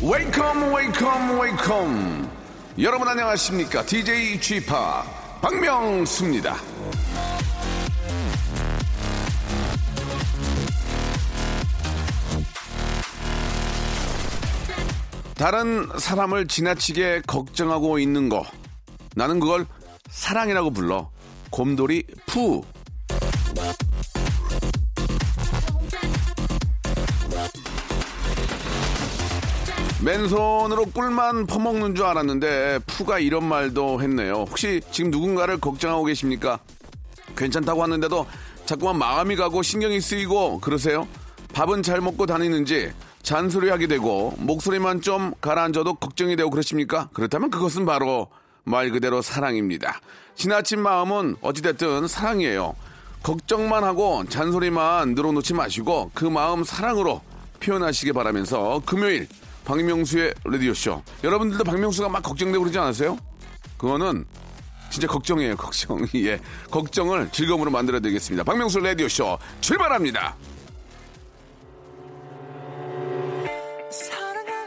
[0.00, 2.28] Welcome, welcome.
[2.78, 3.84] 여러분 안녕하십니까?
[3.86, 4.70] DJ Chip
[5.40, 6.73] 박명수입니다.
[15.44, 18.46] 다른 사람을 지나치게 걱정하고 있는 거.
[19.14, 19.66] 나는 그걸
[20.08, 21.10] 사랑이라고 불러.
[21.50, 22.64] 곰돌이 푸.
[30.02, 34.46] 맨손으로 꿀만 퍼먹는 줄 알았는데 푸가 이런 말도 했네요.
[34.48, 36.58] 혹시 지금 누군가를 걱정하고 계십니까?
[37.36, 38.26] 괜찮다고 하는데도
[38.64, 41.06] 자꾸만 마음이 가고 신경이 쓰이고 그러세요?
[41.52, 42.94] 밥은 잘 먹고 다니는지
[43.24, 47.08] 잔소리하게 되고 목소리만 좀 가라앉아도 걱정이 되고 그러십니까?
[47.12, 48.28] 그렇다면 그것은 바로
[48.64, 50.00] 말 그대로 사랑입니다.
[50.36, 52.76] 지나친 마음은 어찌됐든 사랑이에요.
[53.22, 57.22] 걱정만 하고 잔소리만 늘어놓지 마시고 그 마음 사랑으로
[57.60, 59.26] 표현하시기 바라면서 금요일
[59.64, 61.02] 박명수의 라디오쇼.
[61.24, 63.16] 여러분들도 박명수가 막 걱정되고 그러지 않았어요?
[63.78, 64.26] 그거는
[64.90, 66.06] 진짜 걱정이에요, 걱정.
[66.16, 66.38] 예.
[66.70, 68.44] 걱정을 즐거움으로 만들어야 되겠습니다.
[68.44, 70.36] 박명수 라디오쇼 출발합니다.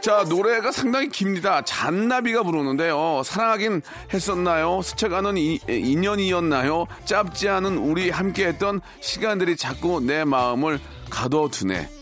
[0.00, 1.62] 자, 노래가 상당히 깁니다.
[1.62, 3.22] 잔나비가 부르는데요.
[3.24, 3.82] 사랑하긴
[4.14, 4.80] 했었나요?
[4.82, 6.86] 스쳐가는 이, 인연이었나요?
[7.04, 10.78] 짧지 않은 우리 함께했던 시간들이 자꾸 내 마음을
[11.10, 11.97] 가둬두네.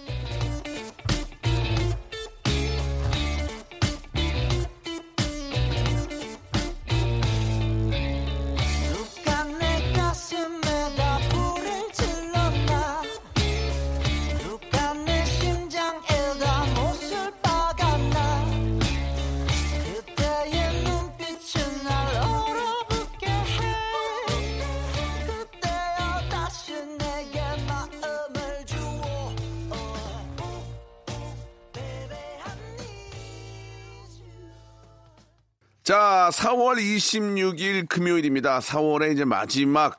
[35.87, 38.59] 자, 4월 26일 금요일입니다.
[38.59, 39.97] 4월의 이제 마지막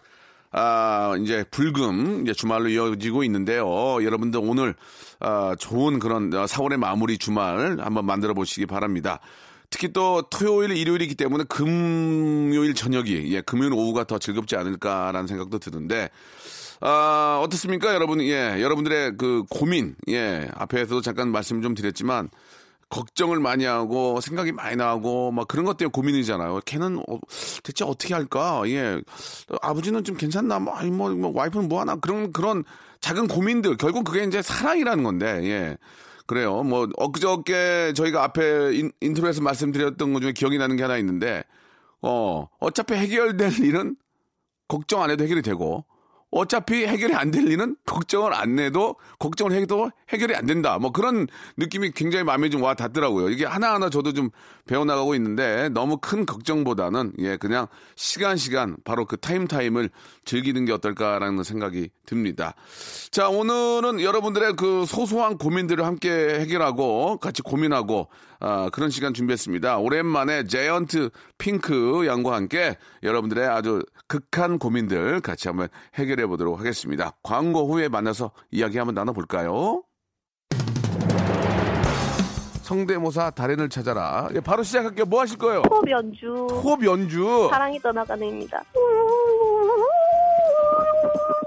[0.51, 4.03] 아, 이제 불금 이제 주말로 이어지고 있는데요.
[4.03, 4.75] 여러분들 오늘
[5.21, 9.21] 아, 좋은 그런 4월의 마무리 주말 한번 만들어 보시기 바랍니다.
[9.69, 16.09] 특히 또 토요일, 일요일이기 때문에 금요일 저녁이 예, 금요일 오후가 더 즐겁지 않을까라는 생각도 드는데
[16.79, 18.21] 아, 어떻습니까, 여러분?
[18.21, 22.29] 예, 여러분들의 그 고민, 예, 앞에서도 잠깐 말씀 좀 드렸지만,
[22.89, 26.61] 걱정을 많이 하고, 생각이 많이 나고, 막 그런 것 때문에 고민이잖아요.
[26.65, 27.19] 걔는 어,
[27.63, 28.63] 대체 어떻게 할까?
[28.67, 29.01] 예.
[29.61, 30.59] 아버지는 좀 괜찮나?
[30.59, 31.95] 뭐, 아니, 뭐, 뭐, 와이프는 뭐 하나?
[31.95, 32.63] 그런, 그런
[33.01, 33.77] 작은 고민들.
[33.77, 35.77] 결국 그게 이제 사랑이라는 건데, 예.
[36.25, 36.63] 그래요.
[36.63, 41.43] 뭐, 엊그저께 저희가 앞에 인, 인트로에서 말씀드렸던 것 중에 기억이 나는 게 하나 있는데,
[42.01, 43.95] 어, 어차피 해결될 일은
[44.67, 45.85] 걱정 안 해도 해결이 되고
[46.37, 50.77] 어차피 해결이 안 될 일은 걱정을 안 해도 걱정을 해도 해결이 안 된다.
[50.79, 51.27] 뭐 그런
[51.57, 53.29] 느낌이 굉장히 마음에 좀 와 닿더라고요.
[53.29, 54.29] 이게 하나하나 저도 좀
[54.65, 59.89] 배워나가고 있는데 너무 큰 걱정보다는 예 그냥 시간 시간 바로 그 타임 타임을
[60.25, 62.53] 즐기는 게 어떨까라는 생각이 듭니다.
[63.11, 68.07] 자 오늘은 여러분들의 그 소소한 고민들을 함께 해결하고 같이 고민하고
[68.39, 69.77] 아, 그런 시간 준비했습니다.
[69.77, 77.11] 오랜만에 자이언트 핑크 양과 함께 여러분들의 아주 극한 고민들 같이 한번 해결해 보도록 하겠습니다.
[77.23, 79.83] 광고 후에 만나서 이야기 한번 나눠볼까요?
[82.61, 84.27] 성대모사 달인을 찾아라.
[84.35, 85.05] 예, 바로 시작할게요.
[85.05, 85.61] 뭐 하실 거예요?
[85.69, 87.47] 호흡 연주 호흡 연주.
[87.49, 88.61] 사랑이 떠나가는입니다.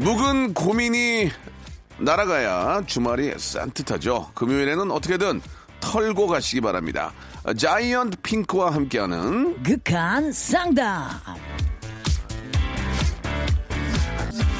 [0.00, 1.30] 묵은 고민이
[1.98, 4.30] 날아가야 주말이 산뜻하죠.
[4.34, 5.42] 금요일에는 어떻게든
[5.80, 7.12] 털고 가시기 바랍니다.
[7.56, 11.10] 자이언트 핑크와 함께하는 극한 상담.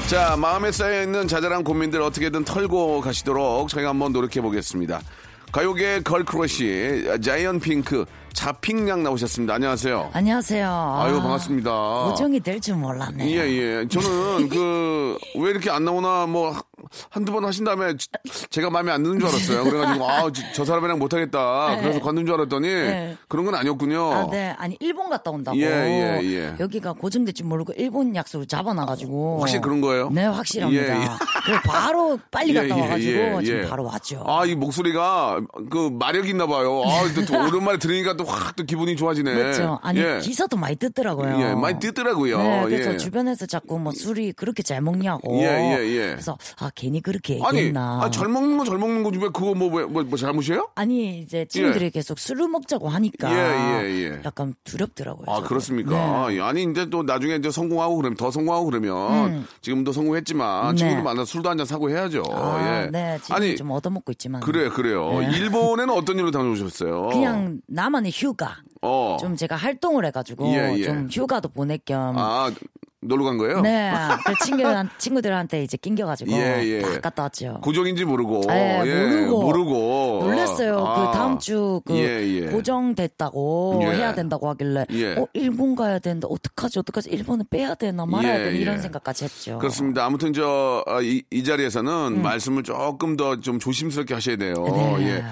[0.09, 5.01] 자 마음에 쌓여 있는 자잘한 고민들 어떻게든 털고 가시도록 저희가 한번 노력해 보겠습니다.
[5.53, 9.55] 가요계 걸크러쉬 자이언트 핑크 자핑양 나오셨습니다.
[9.55, 10.11] 안녕하세요.
[10.13, 10.97] 안녕하세요.
[11.03, 11.71] 아유 반갑습니다.
[12.11, 13.27] 고정이 될 줄 몰랐네.
[13.31, 13.89] 예, 예.
[13.89, 16.55] 저는 그, 왜 이렇게 안 나오나, 뭐,
[17.11, 18.09] 한두 번 하신 다음에 지-
[18.51, 19.65] 제가 마음에 안 드는 줄 알았어요.
[19.65, 21.75] 그래가지고, 아, 저, 저 사람이랑 못하겠다.
[21.77, 21.83] 네.
[21.83, 23.17] 그래서 관둔 줄 알았더니, 네.
[23.29, 24.13] 그런 건 아니었군요.
[24.13, 24.55] 아, 네.
[24.59, 25.57] 아니, 일본 갔다 온다고.
[25.59, 26.55] 예, 예, 예.
[26.59, 29.39] 여기가 고정될 줄 모르고 일본 약속을 잡아놔가지고.
[29.41, 30.11] 확실히 그런 거예요?
[30.11, 30.83] 네, 확실합니다.
[30.83, 31.09] 예, 예.
[31.45, 33.69] 그래서 바로 빨리 갔다 예, 예, 와가지고 예, 지금 예.
[33.69, 34.25] 바로 왔죠.
[34.27, 35.41] 아, 이 목소리가
[35.71, 36.83] 그 마력이 있나 봐요.
[36.85, 39.33] 아, 또, 또 오랜만에 들으니까 또 확 또 기분이 좋아지네.
[39.35, 39.79] 그렇죠.
[39.83, 40.19] 아니, 예.
[40.21, 41.41] 기사도 많이 뜨더라고요.
[41.41, 42.39] 예, 많이 뜨더라고요.
[42.43, 42.97] 네, 그래서 예.
[42.97, 45.39] 주변에서 자꾸 뭐 술이 그렇게 잘 먹냐고.
[45.41, 45.45] 예,
[45.79, 46.11] 예, 예.
[46.11, 48.01] 그래서 아 괜히 그렇게 아니, 얘기했나.
[48.03, 50.69] 아, 잘 먹는 건 잘 먹는 거지 왜 그거 뭐, 뭐, 뭐, 뭐 잘못이에요?
[50.77, 54.21] 아니 이제 친구들이 계속 술을 먹자고 하니까 예, 예, 예.
[54.25, 55.27] 약간 두렵더라고요.
[55.29, 55.49] 아, 저도.
[55.49, 56.29] 그렇습니까?
[56.29, 56.37] 네.
[56.37, 60.79] 예, 아니, 이제 또 나중에 이제 성공하고 그러면, 더 성공하고 그러면, 지금도 성공했지만, 네.
[60.79, 62.23] 친구들 만나서 술도 한 잔 사고 해야죠.
[62.33, 62.91] 아, 예.
[62.91, 64.41] 네, 지금 아니, 좀 얻어먹고 있지만.
[64.41, 65.21] 그래요, 그래요.
[65.21, 65.31] 네.
[65.37, 67.09] 일본에는 어떤 일로 다녀오셨어요?
[67.09, 68.57] 그냥 나만의 휴가.
[68.83, 69.19] 어.
[69.21, 70.85] 좀 제가 활동을 해가지고 예, 예.
[70.85, 72.17] 좀 휴가도 보낼 겸.
[72.17, 72.51] 아,
[73.03, 73.63] 놀러 간 거예요?
[73.63, 73.93] 네,
[74.27, 76.81] 그 친구들 친구들한테 이제 낑겨가지고 예, 예.
[76.81, 77.59] 다 갔다 왔죠.
[77.63, 78.43] 고정인지 모르고.
[78.51, 79.43] 예, 모르고.
[79.43, 80.19] 모르고.
[80.25, 80.79] 놀랐어요.
[80.87, 81.11] 아.
[81.11, 82.47] 그 다음 주 그 예, 예.
[82.47, 83.87] 고정됐다고 예.
[83.87, 85.15] 해야 된다고 하길래 예.
[85.15, 88.81] 어 일본 가야 되는데 어떡하지 어떡하지 일본은 빼야 되나 말아야 예, 되나 이런 예.
[88.83, 89.59] 생각까지 했죠.
[89.59, 90.05] 그렇습니다.
[90.05, 92.23] 아무튼 저, 아, 이, 이 자리에서는 음.
[92.23, 94.55] 말씀을 조금 더 좀 조심스럽게 하셔야 돼요.
[94.55, 94.97] 네.
[95.09, 95.25] 예.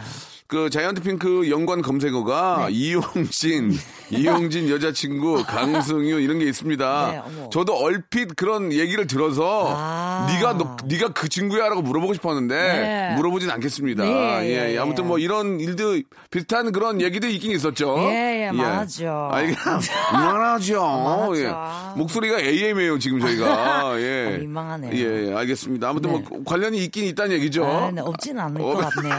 [0.48, 2.72] 그 자이언트 핑크 연관 검색어가 네.
[2.72, 3.70] 이용진,
[4.08, 7.22] 이용진 여자친구, 강승유 이런 게 있습니다.
[7.36, 7.48] 네.
[7.52, 10.26] 저도 얼핏 그런 얘기를 들어서 아.
[10.30, 13.14] 네가 너, 네가 그 친구야라고 물어보고 싶었는데 네.
[13.16, 14.04] 물어보진 않겠습니다.
[14.04, 14.10] 네,
[14.44, 14.78] 예, 예, 예.
[14.78, 16.00] 아무튼 뭐 이런 일도
[16.30, 17.98] 비슷한 그런 얘기도 있긴 있었죠.
[18.08, 19.28] 예, 예, 많았죠.
[19.30, 19.54] 아, 이게.
[20.14, 21.32] 많았죠.
[21.36, 21.52] 예.
[21.94, 24.00] 목소리가 AM이에요 지금 저희가.
[24.00, 24.34] 예.
[24.34, 24.94] 아, 민망하네요.
[24.94, 25.90] 예, 알겠습니다.
[25.90, 26.24] 아무튼 네.
[26.26, 27.66] 뭐 관련이 있긴 있다는 얘기죠.
[27.66, 29.14] 아, 네, 없지는 않을 어, 것 같네요.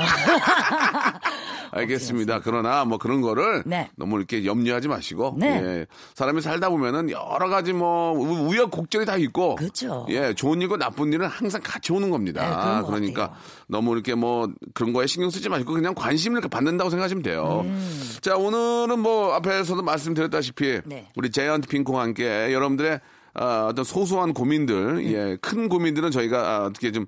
[1.72, 2.42] 알겠습니다.
[2.42, 3.90] 그러나 뭐 그런 거를 네.
[3.96, 5.48] 너무 이렇게 염려하지 마시고 네.
[5.64, 5.86] 예.
[6.16, 10.06] 사람이 살다 보면은 여러 가지 뭐 우- 우여곡절이 다 있고 그렇죠.
[10.10, 12.82] 예, 좋은 일과 나쁜 일은 항상 같이 오는 네, 겁니다.
[12.82, 13.38] 것 그러니까 같아요.
[13.68, 17.62] 너무 이렇게 뭐 그런 거에 신경 쓰지 마시고 그냥 관심을 받는다고 생각하시면 돼요.
[17.66, 18.04] 음.
[18.22, 21.08] 자, 오늘은 뭐 앞에서도 말씀드렸다시피 네.
[21.16, 23.00] 우리 제이언트 핑크와 함께 여러분들의
[23.36, 27.06] 아, 어떤 소소한 고민들, 예, 큰 고민들은 저희가 아, 어떻게 좀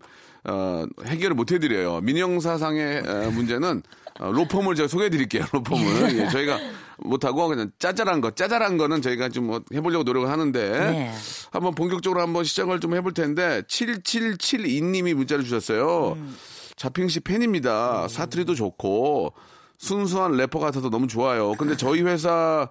[0.48, 2.02] 어, 해결을 못 해드려요.
[2.02, 5.46] 민영사상의 어, 문제는 어, 로펌을 제가 소개해드릴게요.
[5.52, 6.60] 로펌을 예, 저희가
[6.98, 11.12] 못하고 그냥 짜잘한 거, 짜잘한 거는 저희가 좀 뭐 해보려고 노력을 하는데 네.
[11.52, 16.18] 한번 본격적으로 한번 시작을 좀 해볼 텐데 7772님이 문자를 주셨어요.
[16.76, 18.08] 자핑 씨 팬입니다.
[18.08, 19.34] 사투리도 좋고
[19.78, 21.54] 순수한 래퍼 같아서 너무 좋아요.
[21.54, 22.70] 근데 저희 회사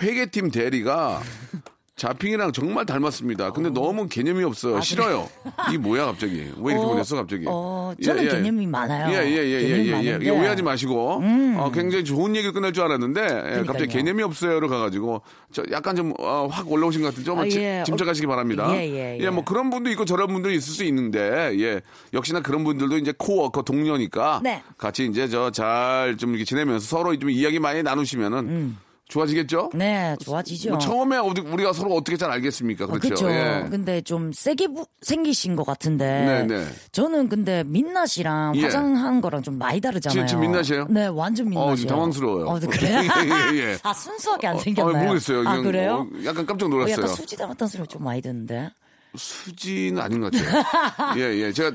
[0.00, 1.20] 회계팀 대리가
[1.98, 3.50] 자핑이랑 정말 닮았습니다.
[3.52, 4.80] 근데 너무 개념이 없어요.
[4.80, 5.28] 싫어요.
[5.68, 6.50] 이게 뭐야 갑자기?
[6.58, 7.44] 왜 이렇게 어, 보냈어 갑자기?
[7.48, 9.12] 어, 저는 개념이 많아요.
[9.14, 10.14] 예예예예 개념이 예, 예, 예.
[10.14, 10.22] 음.
[10.22, 11.20] 이거 오해하지 마시고
[11.58, 13.20] 어, 굉장히 좋은 얘기를 끝낼 줄 알았는데
[13.58, 13.88] 예, 갑자기.
[13.88, 17.82] 개념이 없어요로 가가지고 저 약간 좀확 올라오신 것 같은데 좀 아, 지- 예.
[17.84, 18.68] 짐작하시기 바랍니다.
[18.76, 19.30] 예, 예, 예.
[19.30, 21.80] 뭐 그런 분도 있고 저런 분도 있을 수 있는데 예
[22.14, 24.62] 역시나 그런 분들도 이제 코워커 동료니까 네.
[24.78, 28.76] 같이 이제 저 잘 좀 이렇게 지내면서 서로 좀 이야기 많이 나누시면은
[29.08, 29.70] 좋아지겠죠?
[29.74, 30.68] 네, 좋아지죠.
[30.70, 32.84] 뭐 처음에 우리가 서로 어떻게 잘 알겠습니까?
[32.84, 33.30] 어, 그렇죠.
[33.30, 33.66] 예.
[33.70, 36.04] 근데 좀 세게 부- 생기신 것 같은데.
[36.06, 36.66] 네, 네.
[36.92, 38.62] 저는 근데 민나 씨랑 예.
[38.64, 40.12] 화장한 거랑 좀 많이 다르잖아요.
[40.12, 40.86] 지금- 지금 민낯이에요?
[40.90, 41.72] 네, 완전 민낯이에요.
[41.72, 42.46] 어, 지금 당황스러워요.
[42.46, 42.98] 어, 그래요?
[43.00, 43.78] 예, 예, 예.
[43.82, 44.96] 아, 순수하게 안 어, 생겼나요?
[44.96, 45.38] 아, 모르겠어요.
[45.40, 45.94] 아, 그냥, 그래요?
[46.12, 46.92] 어, 약간 깜짝 어, 놀랐어요.
[46.92, 48.70] 약간 수지 닮았다는 소리 좀 많이 듣는데.
[49.16, 51.16] 수지는 아닌 것 같아요.
[51.18, 51.52] 예, 예.
[51.52, 51.72] 제가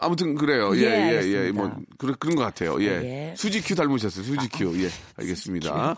[0.00, 0.76] 아무튼 그래요.
[0.76, 1.52] 예, 예, 예, 예.
[1.52, 2.82] 뭐 그런 그런 것 같아요.
[2.82, 2.86] 예.
[3.30, 3.34] 예.
[3.36, 4.24] 수지 큐 닮으셨어요.
[4.24, 4.76] 수지 큐.
[4.82, 4.88] 예.
[5.16, 5.94] 알겠습니다.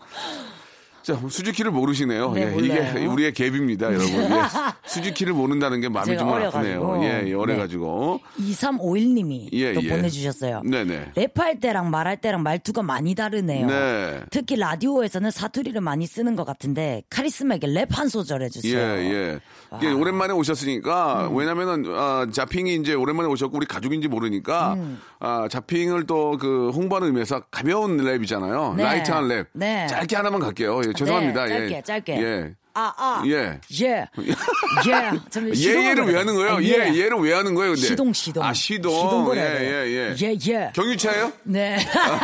[1.07, 2.33] 자, 수지키를 모르시네요.
[2.33, 3.07] 네, 예, 이게.
[3.07, 4.09] 우리의 갭입니다, 여러분.
[4.13, 4.29] 예,
[4.87, 7.01] 수지키를 모른다는 게 마음이 좀 아프네요.
[7.05, 8.19] 예, 예, 어려가지고.
[8.41, 9.89] 2351님이 예, 또 예.
[9.89, 10.63] 보내주셨어요.
[10.65, 11.13] 네네.
[11.15, 13.69] 랩할 때랑 말할 때랑 말투가 많이 다르네요.
[13.69, 14.21] 네.
[14.31, 18.77] 특히 라디오에서는 사투리를 많이 쓰는 것 같은데 카리스마 있게 랩 한 소절 예, 해주세요.
[18.77, 19.39] 예.
[19.77, 21.37] 이게 오랜만에 오셨으니까, 음.
[21.37, 25.01] 왜냐면은, 아, 자핑이 이제 오랜만에 오셨고, 우리 가족인지 모르니까, 음.
[25.21, 28.75] 아, 자핑을 또 그 홍보하는 의미에서 가벼운 랩이잖아요.
[28.77, 28.83] 네.
[28.85, 29.47] light한 랩.
[29.53, 29.87] 네.
[29.87, 30.81] 짧게 하나만 갈게요.
[30.97, 31.45] 예, 죄송합니다.
[31.47, 31.83] 네, 짧게, 예.
[31.83, 32.23] 짧게.
[32.23, 32.55] 예.
[32.79, 33.23] 아, 아.
[33.27, 33.59] 예.
[33.81, 34.07] 예.
[34.19, 35.21] 예.
[35.31, 36.17] 좀 예, 예를 왜.
[36.17, 36.57] 하는 거예요?
[36.57, 37.87] 아, 예, 예를 왜 하는 거예요, 근데?
[37.87, 38.45] 시동, 시동.
[38.45, 38.93] 아, 시동.
[38.93, 39.41] 시동 예.
[39.41, 40.15] 예, 예.
[40.21, 40.71] 예, 예.
[40.75, 41.33] 경유차예요?
[41.45, 41.79] 네.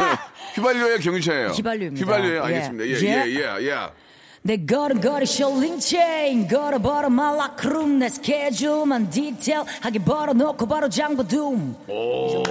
[0.55, 1.49] 휘발유예요, 경유차예요?
[1.49, 2.05] 휘발유입니다.
[2.05, 2.47] 휘발유예요, 예.
[2.47, 2.87] 알겠습니다.
[2.87, 2.97] 예, 예.
[3.01, 3.89] 예, 예, 예.
[4.45, 11.23] 내 걸음걸이 셜링 체인 걸어버려 말라크룸 내 스케줄만 디테일하게 벌어놓고 바로 정도
[11.87, 12.43] 오,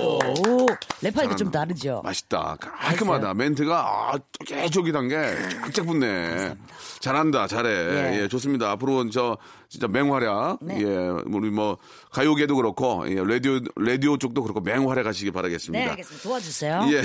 [1.04, 2.56] 랩하니까 좀 다르죠 맛있다.
[2.62, 3.34] 깔끔하다.
[3.34, 3.76] 멘트가
[4.14, 6.54] 아, 쫄깃쫄깃한 게 쫙쫙 붙네.
[7.02, 7.48] 잘한다.
[7.48, 7.70] 잘해.
[7.70, 8.22] 예.
[8.22, 8.72] 예, 좋습니다.
[8.72, 9.38] 앞으로 저
[9.72, 10.58] 진짜 맹활약.
[10.60, 10.82] 네.
[10.82, 10.86] 예,
[11.28, 11.78] 우리 뭐
[12.12, 15.86] 가요계도 그렇고 예, 라디오 라디오 쪽도 그렇고 맹활약하시기 바라겠습니다.
[15.86, 17.02] 네 알겠습니다 도와주세요 예.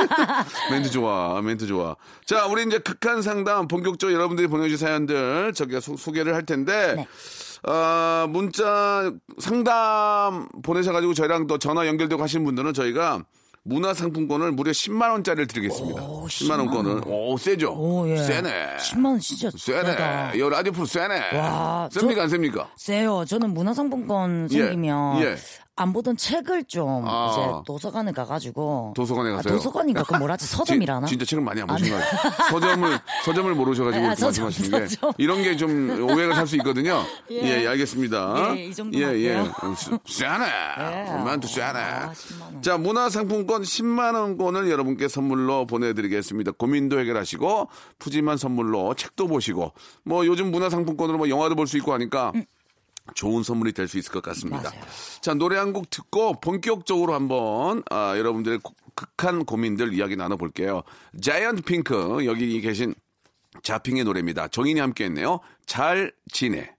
[0.72, 1.94] 멘트 좋아, 멘트 좋아.
[2.24, 7.70] 자, 우리 이제 극한 상담 본격적으로 여러분들이 보내주신 사연들 저기가 소, 소개를 할 텐데, 네.
[7.70, 13.24] 어, 문자 상담 보내셔가지고 저희랑 또 전화 연결되고 하신 분들은 저희가
[13.64, 16.02] 문화상품권을 무려 10만 원짜리를 드리겠습니다.
[16.02, 17.02] 오, 10만원권을.
[17.06, 17.72] 오, 세죠?
[17.74, 18.16] 오, 예.
[18.16, 18.76] 세네.
[18.78, 20.32] 10만 원 진짜 세네.
[20.34, 21.36] 이 라디오 프로 세네.
[21.36, 22.70] 와, 셉니까, 저- 안 셉니까?
[22.76, 25.36] 세요 저는 문화상품권 예, 생기면 예.
[25.80, 27.30] 안 보던 책을 좀 아.
[27.32, 29.54] 이제 도서관에 가가지고 도서관에 아, 가세요?
[29.54, 32.04] 도서관인가 그 뭐라지 서점이라나 진, 짜 책을 많이 안 보신 거예요.
[32.50, 35.12] 서점을 서점을 모르셔가지고 아, 서점, 말씀하시는 게 서점.
[35.18, 37.02] 이런 게 좀 오해가 살 수 있거든요.
[37.30, 37.62] 예, 예.
[37.62, 38.56] 예, 알겠습니다.
[38.56, 39.34] 예, 이 예, 예.
[39.36, 39.52] 할게요.
[39.64, 40.44] 음, 수- 쎄네.
[40.78, 41.12] 예.
[41.24, 41.78] 만두 쎄네.
[41.78, 42.62] 아, 10만 원.
[42.62, 46.52] 자, 문화상품권 10만 원권을 여러분께 선물로 보내드리겠습니다.
[46.52, 47.68] 고민도 해결하시고
[47.98, 49.72] 푸짐한 선물로 책도 보시고
[50.04, 52.32] 뭐 요즘 문화상품권으로 뭐 영화도 볼 수 있고 하니까.
[53.14, 54.70] 좋은 선물이 될 수 있을 것 같습니다.
[54.70, 54.80] 맞아요.
[55.20, 60.82] 자, 노래 한 곡 듣고 본격적으로 한번 아, 여러분들의 고- 극한 고민들 이야기 나눠볼게요.
[61.20, 62.94] 자이언트 핑크 여기 계신
[63.62, 64.48] 자핑의 노래입니다.
[64.48, 65.40] 정인이 함께 했네요.
[65.66, 66.70] 잘 지내.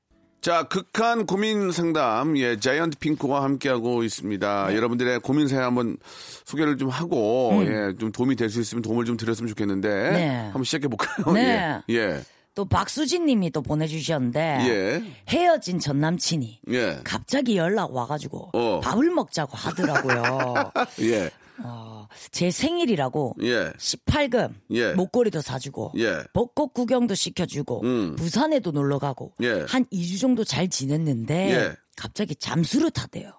[0.41, 4.67] 자, 극한 고민 상담, 예, 자이언트 핑크와 함께하고 있습니다.
[4.69, 4.75] 네.
[4.75, 5.97] 여러분들의 고민 사연 한번
[6.45, 10.13] 소개를 좀 하고, 예, 좀 도움이 될 수 있으면 도움을 좀 드렸으면 좋겠는데, 음.
[10.13, 10.37] 네.
[10.45, 11.31] 한번 시작해볼까요?
[11.33, 11.81] 네.
[11.91, 12.21] 예, 예,
[12.53, 15.03] 또 박수진 님이 또 보내주셨는데 예.
[15.29, 18.79] 헤어진 전 남친이 예, 갑자기 연락 와가지고 어.
[18.81, 20.71] 밥을 먹자고 하더라고요.
[21.01, 21.31] 예,
[21.63, 23.71] 어, 제 생일이라고 예.
[23.71, 24.93] 18금 예.
[24.93, 26.23] 목걸이도 사주고 예.
[26.33, 28.15] 벚꽃 구경도 시켜주고 음.
[28.15, 29.65] 부산에도 놀러 가고 예.
[29.67, 31.75] 한 2주 정도 잘 지냈는데 예.
[31.95, 33.31] 갑자기 잠수를 타대요.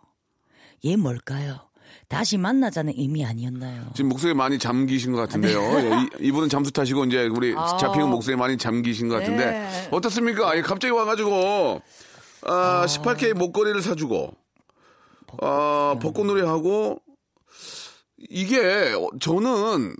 [0.85, 1.72] 얘 뭘까요?
[2.13, 3.87] 다시 만나자는 의미 아니었나요?
[3.95, 5.61] 지금 목소리 많이 잠기신 것 같은데요.
[5.61, 5.91] 네.
[5.91, 9.51] 예, 이, 이분은 잠수 타시고 이제 우리 잡히는 목소리 많이 잠기신 것 같은데 아.
[9.51, 9.89] 네.
[9.91, 10.51] 어떻습니까?
[10.51, 11.81] 아니, 갑자기 와가지고
[12.43, 14.35] 아, 18K 목걸이를 사주고
[15.41, 17.01] 아, 벚꽃놀이 하고
[18.29, 19.95] 이게 어, 저는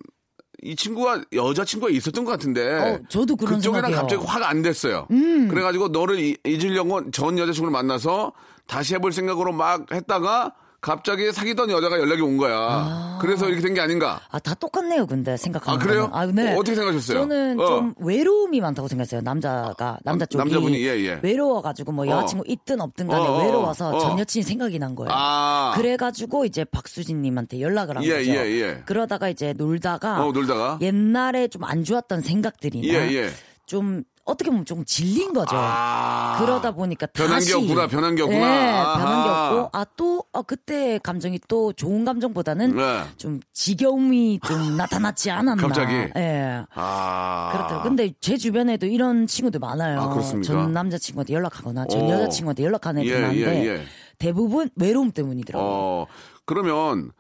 [0.65, 3.99] 이 친구가 여자친구가 있었던 것 같은데 어, 저도 그런 그쪽이랑 생각이에요.
[3.99, 4.01] 음.
[4.03, 5.07] 갑자기 화가 안 됐어요.
[5.09, 8.33] 그래가지고 너를 이- 잊으려고 전 여자친구를 만나서
[8.67, 13.17] 다시 해볼 생각으로 막 했다가 갑자기 사귀던 여자가 연락이 온 거야.
[13.21, 14.21] 그래서 이렇게 된 게 아닌가?
[14.31, 15.81] 아, 다 똑같네요, 근데, 생각하면.
[15.81, 16.11] 아, 그래요?
[16.13, 16.53] 아, 네.
[16.55, 17.21] 어, 어떻게 생각하셨어요?
[17.21, 17.67] 저는 어.
[17.67, 19.99] 좀 외로움이 많다고 생각했어요, 남자가.
[20.03, 20.39] 남자 아, 쪽이.
[20.39, 21.21] 남자분이, 예, 예.
[21.23, 23.99] 외로워가지고 뭐 여자친구 있든 없든 간에 어, 어, 외로워서 어.
[24.01, 25.11] 전 여친이 생각이 난 거예요.
[25.15, 25.73] 아.
[25.77, 28.31] 그래가지고 이제 박수진님한테 연락을 한 예, 거죠.
[28.33, 28.83] 예, 예.
[28.85, 30.27] 그러다가 이제 놀다가.
[30.27, 30.79] 어, 놀다가?
[30.81, 32.89] 옛날에 좀 안 좋았던 생각들이나.
[32.93, 33.31] 예, 예.
[33.67, 35.57] 좀 어떻게 보면 좀 질린 거죠.
[35.57, 36.37] 아.
[36.39, 38.41] 그러다 보니까 변한 다시 게 없구나, 변한 게 없구나.
[38.41, 38.73] 네.
[39.01, 43.03] 변한 게 없고 아또 아, 그때 감정이 또 좋은 감정보다는 네.
[43.17, 45.61] 좀 지겨움이 좀 나타났지 않았나.
[45.61, 45.93] 갑자기?
[46.17, 46.65] 예.
[46.75, 47.49] 아.
[47.53, 47.83] 그렇더라고요.
[47.83, 50.01] 근데 제 주변에도 이런 친구들 많아요.
[50.01, 50.47] 아, 그렇습니까?
[50.53, 52.11] 전 남자친구한테 연락하거나 전 오.
[52.11, 53.85] 여자친구한테 연락하는 애들 예, 많은데 예, 예.
[54.19, 55.69] 대부분 외로움 때문이더라고요.
[55.69, 56.07] 어,
[56.45, 57.11] 그러면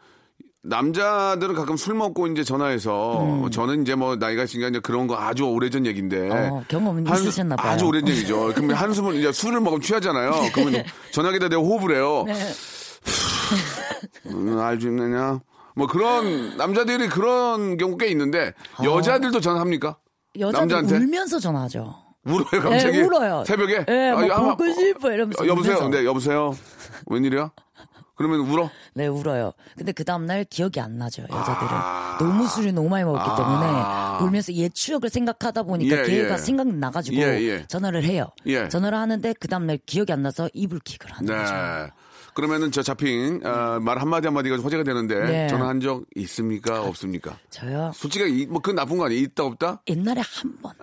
[0.65, 5.45] 남자들은 가끔 술 먹고 이제 전화해서 저는 이제 뭐 나이가 있으니까 이제 그런 거 아주
[5.45, 7.73] 오래전 얘기인데 어, 경험은 한숨- 있으셨나 봐요.
[7.73, 8.53] 아주 오래전 얘기죠.
[8.55, 10.33] 그러면 한숨을 이제 술을 먹으면 취하잖아요.
[10.55, 12.23] 그러면 전화기다 내가 호흡을 해요.
[12.29, 12.35] 네.
[14.27, 15.41] 음, 알지 있느냐?
[15.75, 18.53] 뭐 그런 남자들이 그런 경우 꽤 있는데
[18.85, 19.97] 여자들도 전화합니까?
[20.39, 20.97] 여자들 남자한테?
[20.97, 21.97] 울면서 전화하죠.
[22.25, 22.99] 울어요 갑자기?
[22.99, 23.43] 네, 울어요.
[23.45, 23.85] 새벽에?
[23.85, 25.75] 네, 뭐 아, 야, 보고 싶어 이러면서 어, 여보세요?
[25.79, 25.99] 울면서.
[25.99, 26.57] 네, 여보세요?
[27.07, 27.51] 웬일이야?
[28.15, 28.71] 그러면 울어?
[28.95, 29.53] 네, 울어요.
[29.77, 31.69] 근데 그 다음날 기억이 안 나죠, 여자들은.
[31.71, 32.17] 아.
[32.21, 36.39] 너무 술을 너무 많이 먹었기 때문에 울면서 옛 추억을 생각하다 보니까 예, 걔가 예.
[36.39, 37.67] 생각나가지고 예, 예.
[37.69, 38.27] 전화를 해요.
[38.47, 38.69] 예.
[38.69, 41.39] 전화를 하는데 그 다음날 기억이 안 나서 이불킥을 하는 네.
[41.39, 41.93] 거죠.
[42.35, 45.47] 그러면은 저 잡힌 아, 말 한마디 한마디가 좀 화제가 되는데 네.
[45.49, 46.83] 전화한 적 있습니까?
[46.83, 47.37] 없습니까?
[47.51, 47.93] 저요.
[47.95, 49.21] 솔직히 뭐 그 나쁜 거 아니에요?
[49.23, 49.83] 있다 없다?
[49.89, 50.73] 옛날에 한 번.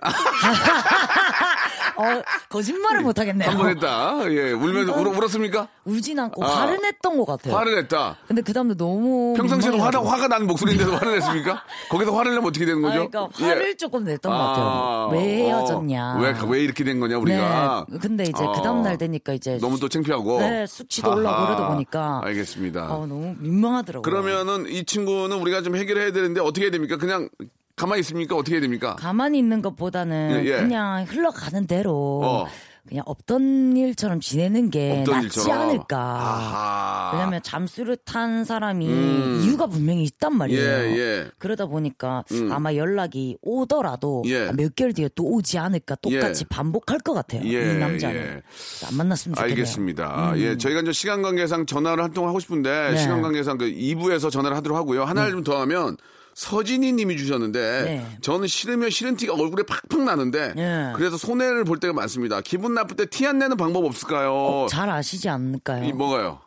[2.00, 3.48] 어, 거짓말을 못 하겠네요.
[3.50, 4.18] 한 번 했다.
[4.32, 5.68] 예, 울면서 울, 울었습니까?
[5.84, 6.48] 울진 않고 아.
[6.60, 7.54] 화를 냈던 것 같아요.
[7.56, 8.16] 화를 냈다.
[8.26, 10.04] 근데 그 다음에 너무 평상시에도 화가.
[10.04, 11.62] 화가 나는 목소리인데도 화를 냈습니까?
[11.90, 13.08] 거기서 화를 내면 어떻게 되는 아, 거죠?
[13.10, 13.76] 그러니까 화를 예.
[13.76, 15.08] 조금 냈던 것 같아요.
[15.12, 16.14] 왜 헤어졌냐.
[16.16, 17.86] 어, 왜, 왜 이렇게 된 거냐, 우리가.
[17.88, 17.98] 네.
[17.98, 18.52] 근데 이제 어.
[18.52, 20.40] 그 다음 날 되니까 이제 너무 또 창피하고.
[20.40, 21.46] 네, 숙취도 올라오고.
[21.46, 22.82] 그러다 보니까 알겠습니다.
[22.82, 24.02] 아, 너무 민망하더라고요.
[24.02, 26.96] 그러면은 이 친구는 우리가 좀 해결해야 되는데 어떻게 해야 됩니까?
[26.96, 27.28] 그냥
[27.76, 28.36] 가만히 있습니까?
[28.36, 28.96] 어떻게 해야 됩니까?
[28.98, 30.56] 가만히 있는 것보다는 예, 예.
[30.58, 32.46] 그냥 흘러가는 대로 어.
[32.88, 35.60] 그냥 없던 일처럼 지내는 게 낫지 일처럼.
[35.68, 35.96] 않을까.
[35.98, 37.10] 아하.
[37.14, 39.40] 왜냐면 잠수를 탄 사람이 음.
[39.44, 40.60] 이유가 분명히 있단 말이에요.
[40.60, 41.30] 예, 예.
[41.38, 42.50] 그러다 보니까 음.
[42.50, 44.50] 아마 연락이 오더라도 예.
[44.52, 46.48] 몇 개월 뒤에 또 오지 않을까 똑같이 예.
[46.54, 47.42] 반복할 것 같아요.
[47.44, 48.42] 예, 이 남자는 예.
[48.88, 49.52] 안 만났으면 좋겠네요.
[49.52, 50.32] 알겠습니다.
[50.36, 52.96] 예, 저희가 이제 시간 관계상 전화를 한 통 하고 싶은데 네.
[52.96, 55.04] 시간 관계상 그 2부에서 전화를 하도록 하고요.
[55.04, 55.96] 하나를 좀 더 하면
[56.40, 58.06] 서진이 님이 주셨는데 네.
[58.22, 60.90] 저는 싫으면 싫은 티가 얼굴에 팍팍 나는데 네.
[60.96, 62.40] 그래서 손해를 볼 때가 많습니다.
[62.40, 64.66] 기분 나쁠 때 티 안 내는 방법 없을까요?
[64.70, 65.84] 잘 아시지 않을까요?
[65.84, 66.40] 이 뭐가요?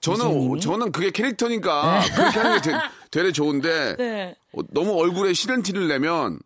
[0.00, 0.60] 저는 선생님이?
[0.60, 2.78] 저는 그게 캐릭터니까 그렇게 하는 게 되-
[3.10, 4.36] 되레 좋은데 네.
[4.56, 6.38] 어, 너무 얼굴에 싫은 티를 내면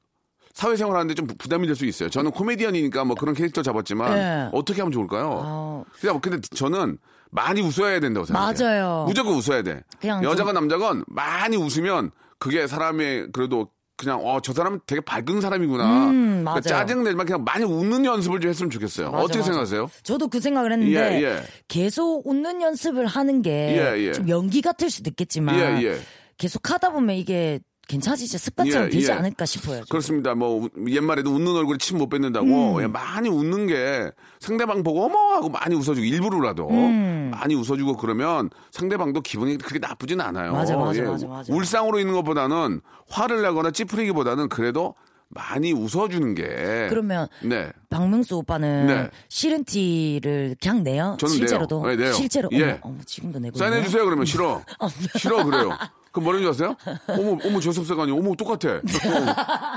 [0.55, 2.11] 사회생활 하는데 좀 부담이 될 수 있어요.
[2.11, 4.49] 저는 코미디언이니까 뭐 그런 캐릭터 잡았지만 네.
[4.53, 5.41] 어떻게 하면 좋을까요?
[5.45, 6.99] 아, 그냥 근데 저는
[7.31, 8.57] 많이 웃어야 된다고 생각해요.
[8.59, 9.05] 맞아요.
[9.07, 9.85] 무조건 웃어야 돼.
[10.01, 16.07] 그냥 여자건 남자건 많이 웃으면 그게 사람의 그래도 그냥 어 저 사람은 되게 밝은 사람이구나.
[16.09, 16.61] 음, 그러니까 맞아요.
[16.63, 19.11] 짜증 내지만 그냥 많이 웃는 연습을 좀 했으면 좋겠어요.
[19.11, 19.47] 맞아, 어떻게 맞아.
[19.47, 19.91] 생각하세요?
[20.03, 21.43] 저도 그 생각을 했는데 예, 예.
[21.69, 24.31] 계속 웃는 연습을 하는 게 예, 좀 예.
[24.33, 26.01] 연기 같을 수도 있겠지만 예, 예.
[26.39, 29.13] 계속 하다 보면 이게 괜찮아지지 습관처럼 예, 되지 예.
[29.13, 29.77] 않을까 싶어요.
[29.81, 29.87] 저도.
[29.89, 30.35] 그렇습니다.
[30.35, 32.83] 뭐 우- 옛말에도 웃는 얼굴에 침 못 뱉는다고 음.
[32.83, 37.31] 예, 많이 웃는 게 상대방 보고 어머 하고 많이 웃어주고 일부러라도 음.
[37.33, 40.49] 많이 웃어주고 그러면 상대방도 기분이 그렇게 나쁘진 않아요.
[40.49, 40.53] 예.
[40.53, 41.53] 맞아, 맞아, 맞아, 맞아.
[41.53, 42.81] 울상으로 있는 것보다는
[43.11, 44.95] 화를 내거나 찌푸리기보다는 그래도
[45.33, 47.71] 많이 웃어주는 게 그러면 네.
[47.89, 49.11] 박명수 오빠는 네.
[49.29, 51.17] 싫은 티를 그냥 내요?
[51.21, 51.87] 저는 실제로도?
[51.87, 51.97] 내요.
[51.97, 52.13] 네.
[52.13, 52.49] 실제로?
[52.53, 52.63] 예.
[52.83, 53.83] 어머, 어머, 지금도 내고 사인해?
[53.85, 54.63] 주세요 그러면 싫어.
[55.17, 55.71] 싫어 그래요.
[56.13, 56.77] 그럼 뭐라는 줄 아세요?
[57.09, 58.81] 어머 어머 저속사가 아니 어머 똑같아.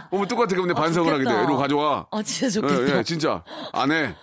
[0.09, 1.29] 어머 똑같아 그럼 내 반성을 하게 돼.
[1.31, 2.07] 이리로 가져와.
[2.11, 2.95] 아, 진짜 좋겠다.
[2.95, 3.43] 예, 예, 진짜.
[3.71, 4.15] 안 해.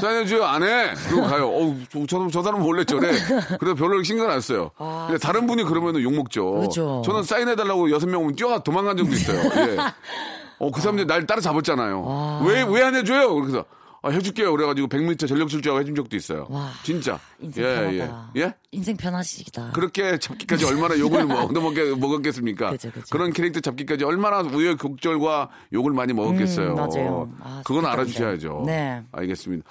[0.00, 0.92] 사인해줘요, 안 해.
[1.08, 1.48] 그리고 가요.
[1.48, 3.10] 어우, 저, 저, 저 사람은 원래 저래.
[3.58, 4.70] 그래서 별로 신경 안 써요.
[4.78, 6.52] 근데 다른 분이 그러면은 욕먹죠.
[6.60, 7.02] 그죠.
[7.04, 9.38] 저는 사인해달라고 여섯 명 오면 뛰어가 도망간 적도 있어요.
[9.56, 9.76] 예.
[10.60, 12.42] 어, 그 사람들이 날 따라 잡았잖아요.
[12.46, 13.34] 왜, 왜 안 해줘요?
[13.34, 13.64] 그래서,
[14.02, 14.52] 아, 해줄게요.
[14.52, 16.46] 그래가지고 100m 전력 질주하고 해준 적도 있어요.
[16.50, 17.18] 와, 진짜.
[17.40, 18.30] 인생 예, 편하다.
[18.36, 18.40] 예.
[18.40, 18.54] 예?
[18.70, 19.72] 인생 편하시다.
[19.72, 22.70] 그렇게 잡기까지 얼마나 욕을 뭐 얻어먹게, 먹었겠습니까?
[22.72, 23.18] 그죠, 그죠.
[23.18, 26.70] 런 캐릭터 잡기까지 얼마나 우여곡절과 욕을 많이 먹었겠어요.
[26.70, 27.32] 음, 맞아요.
[27.40, 28.62] 아, 그건 알아주셔야죠.
[28.66, 29.02] 네.
[29.10, 29.64] 알겠습니다.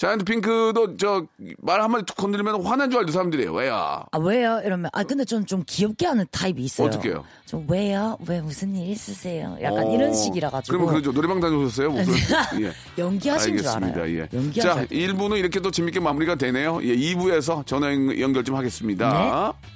[0.00, 1.26] 자이언트 핑크도 저
[1.58, 4.02] 말 한마디 툭 건드리면 화난 줄 알죠 사람들이 왜야?
[4.10, 4.60] 아 왜요?
[4.64, 6.86] 이러면 아 근데 전좀 귀엽게 하는 타입이 있어요.
[6.88, 7.24] 어떡해요?
[7.44, 8.16] 좀 왜요?
[8.26, 9.58] 왜 무슨 일 있으세요?
[9.60, 10.72] 약간 어, 이런 식이라 가지고.
[10.78, 11.12] 그러면 그러죠.
[11.12, 11.90] 노래방 다녀오셨어요?
[11.90, 12.16] 목소리.
[12.64, 12.72] 예.
[12.96, 14.00] 연기하신 줄 알겠습니다.
[14.00, 14.18] 알아요.
[14.20, 14.28] 예.
[14.32, 15.08] 연기하셔야 자, 돼요.
[15.12, 16.80] 1부는 이렇게 또 재밌게 마무리가 되네요.
[16.82, 19.12] 예, 2부에서 전화 연- 연결 좀 하겠습니다.
[19.12, 19.70] 네.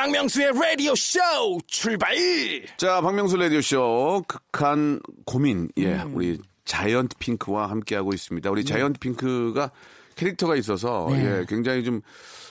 [0.00, 1.20] 박명수의 라디오 쇼
[1.66, 2.16] 출발
[2.78, 5.68] 자, 박명수 라디오 쇼 극한 고민.
[5.76, 6.14] 예, 음.
[6.14, 8.50] 우리 자이언트 핑크와 함께하고 있습니다.
[8.50, 9.70] 우리 자이언트 핑크가
[10.16, 11.40] 캐릭터가 있어서 네.
[11.40, 12.00] 예, 굉장히 좀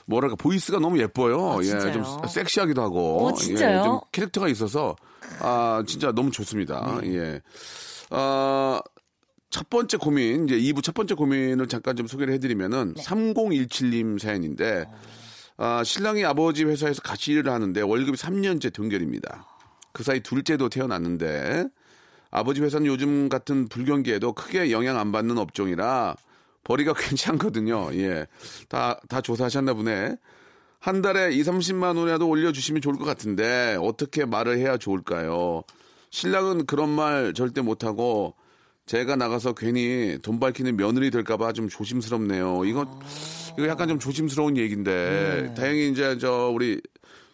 [0.06, 1.54] 뭐랄까 보이스가 너무 예뻐요.
[1.54, 1.92] 아, 예?
[1.92, 3.26] 좀 섹시하기도 하고.
[3.26, 3.80] 어, 진짜요?
[3.80, 4.96] 예, 좀 캐릭터가 있어서
[5.40, 7.00] 아, 진짜 너무 좋습니다.
[7.02, 7.16] 네.
[7.16, 7.42] 예.
[8.12, 8.80] 아,
[9.50, 13.02] 첫 번째 고민, 이제 2부 첫 번째 고민을 잠깐 좀 소개를 해드리면은 네.
[13.02, 14.86] 3017님 사연인데,
[15.62, 19.46] 아, 신랑이 아버지 회사에서 같이 일을 하는데 월급이 3년째 동결입니다.
[19.92, 21.68] 그 사이 둘째도 태어났는데,
[22.32, 26.16] 아버지 회사는 요즘 같은 불경기에도 크게 영향 안 받는 업종이라
[26.64, 27.90] 벌이가 괜찮거든요.
[27.96, 28.26] 예.
[28.70, 30.16] 다, 다 조사하셨나 보네.
[30.80, 35.64] 한 달에 2, 30만 원이라도 올려주시면 좋을 것 같은데, 어떻게 말을 해야 좋을까요?
[36.10, 38.34] 신랑은 그런 말 절대 못하고,
[38.90, 42.66] 제가 나가서 괜히 돈 밝히는 며느리 될까봐 좀 조심스럽네요.
[42.66, 42.88] 이거,
[43.56, 46.82] 이거 약간 좀 조심스러운 얘기인데, 다행히 이제 저, 우리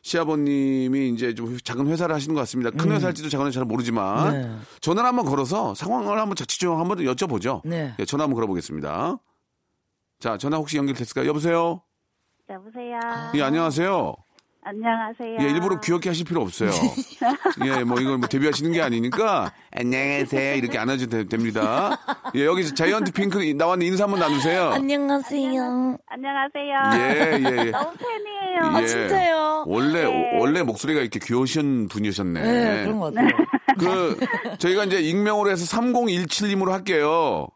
[0.01, 2.71] 시아버님이 이제 좀 작은 회사를 하시는 것 같습니다.
[2.71, 4.51] 큰 회사일지도 작은 회사 잘 모르지만, 네.
[4.81, 7.61] 전화를 한번 걸어서 상황을 한번 자칫 좀 한번 여쭤보죠.
[7.63, 7.95] 네.
[7.99, 9.17] 예, 전화 한번 걸어보겠습니다.
[10.19, 11.25] 자, 전화 혹시 연결됐을까요?
[11.25, 11.81] 여보세요?
[12.49, 12.99] 여보세요.
[13.33, 14.13] 예, 안녕하세요.
[14.67, 15.37] 안녕하세요.
[15.41, 16.71] 예, 일부러 귀엽게 하실 필요 없어요.
[17.65, 21.95] 예, 뭐 이건 뭐 데뷔하시는 게 아니니까 안녕하세요 이렇게 안 하셔도 되- 됩니다.
[22.33, 24.71] 예, 여기 자이언트 핑크 나왔는데 인사 한번 나누세요.
[24.71, 25.97] 안녕하세요.
[26.07, 26.81] 안녕하세요.
[26.95, 27.69] 예, 예, 예.
[27.71, 28.59] 너무 팬이에요.
[28.75, 29.65] 아, 진짜요?
[29.67, 30.37] 원래 네.
[30.39, 32.41] 원래 목소리가 이렇게 귀여우신 분이셨네.
[32.41, 33.29] 네, 그런 것 같아요.
[33.77, 34.17] 그
[34.57, 37.47] 저희가 이제 익명으로 해서 3017님으로 할게요.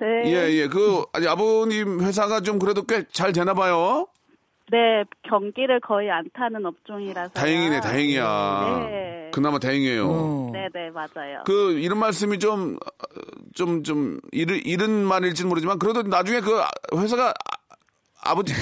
[0.00, 0.06] 네.
[0.32, 0.68] 예, 예.
[0.68, 4.06] 그 아니 아버님 회사가 좀 그래도 꽤 잘 되나 봐요.
[4.70, 7.32] 네, 경기를 거의 안 타는 업종이라서.
[7.34, 8.86] 다행이네, 다행이야.
[8.90, 9.30] 네.
[9.32, 10.08] 그나마 다행이에요.
[10.08, 10.50] 어.
[10.52, 11.42] 네, 네, 맞아요.
[11.44, 12.78] 그 이런 말씀이 좀
[13.54, 16.60] 좀 좀 이른 이른 말일지는 모르지만 그래도 나중에 그
[16.96, 17.32] 회사가
[18.24, 18.52] 아, 버지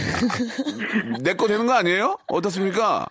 [1.23, 2.19] 내 거 되는 거 아니에요?
[2.29, 3.07] 어떻습니까?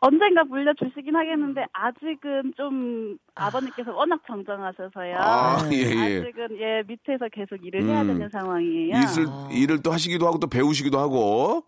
[0.00, 5.16] 언젠가 물려주시긴 하겠는데 아직은 좀 아버님께서 워낙 정정하셔서요.
[5.18, 6.18] 아, 예, 예.
[6.20, 8.06] 아직은 예 밑에서 계속 일을 해야 음.
[8.08, 8.94] 되는 상황이에요.
[8.96, 11.64] 일을 일을 또 하시기도 하고 또 배우시기도 하고.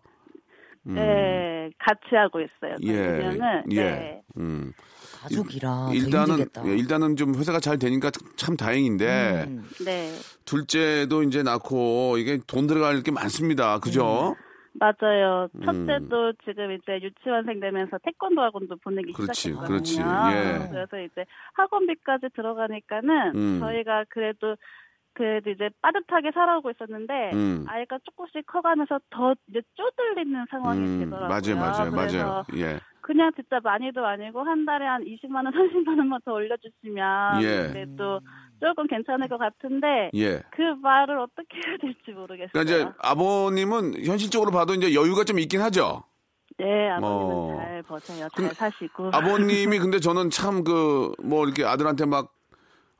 [0.83, 2.75] 네, 같이 하고 있어요.
[2.81, 2.93] 예.
[2.93, 3.83] 그러면은 예.
[3.83, 4.21] 네.
[4.37, 4.73] 음.
[5.21, 6.67] 가족이라 더 일단은 힘들겠다.
[6.67, 9.63] 예, 일단은 좀 회사가 잘 되니까 참 다행인데 음.
[9.85, 10.11] 네,
[10.45, 13.79] 둘째도 이제 낳고 이게 돈 들어갈 게 많습니다.
[13.79, 14.35] 그죠?
[14.73, 15.47] 맞아요.
[15.55, 15.61] 음.
[15.65, 19.67] 첫째도 지금 이제 유치원생 되면서 태권도 학원도 보내기 그렇지, 시작했거든요.
[19.67, 19.99] 그렇지.
[19.99, 20.69] 예.
[20.71, 23.59] 그래서 이제 학원비까지 들어가니까는 음.
[23.59, 24.55] 저희가 그래도
[25.13, 27.65] 그래도 이제 빠듯하게 살아오고 있었는데 음.
[27.67, 31.27] 아이가 조금씩 커가면서 더 이제 쪼들리는 상황이 음, 되더라고요.
[31.29, 32.43] 맞아요, 맞아요, 맞아요.
[32.55, 32.79] 예.
[33.01, 37.67] 그냥 진짜 많이도 아니고 한 달에 한 20만 원, 30만 원만 더 올려주시면 예.
[37.73, 38.21] 그래도
[38.61, 40.41] 조금 괜찮을 것 같은데 예.
[40.51, 42.49] 그 말을 어떻게 해야 될지 모르겠어요.
[42.53, 46.03] 그러니까 이제 아버님은 현실적으로 봐도 이제 여유가 좀 있긴 하죠.
[46.57, 47.57] 네, 아버님은 어.
[47.57, 48.27] 잘 버텨요.
[48.35, 49.09] 근- 잘 사시고.
[49.13, 52.31] 아버님이 근데 저는 참 그 뭐 이렇게 아들한테 막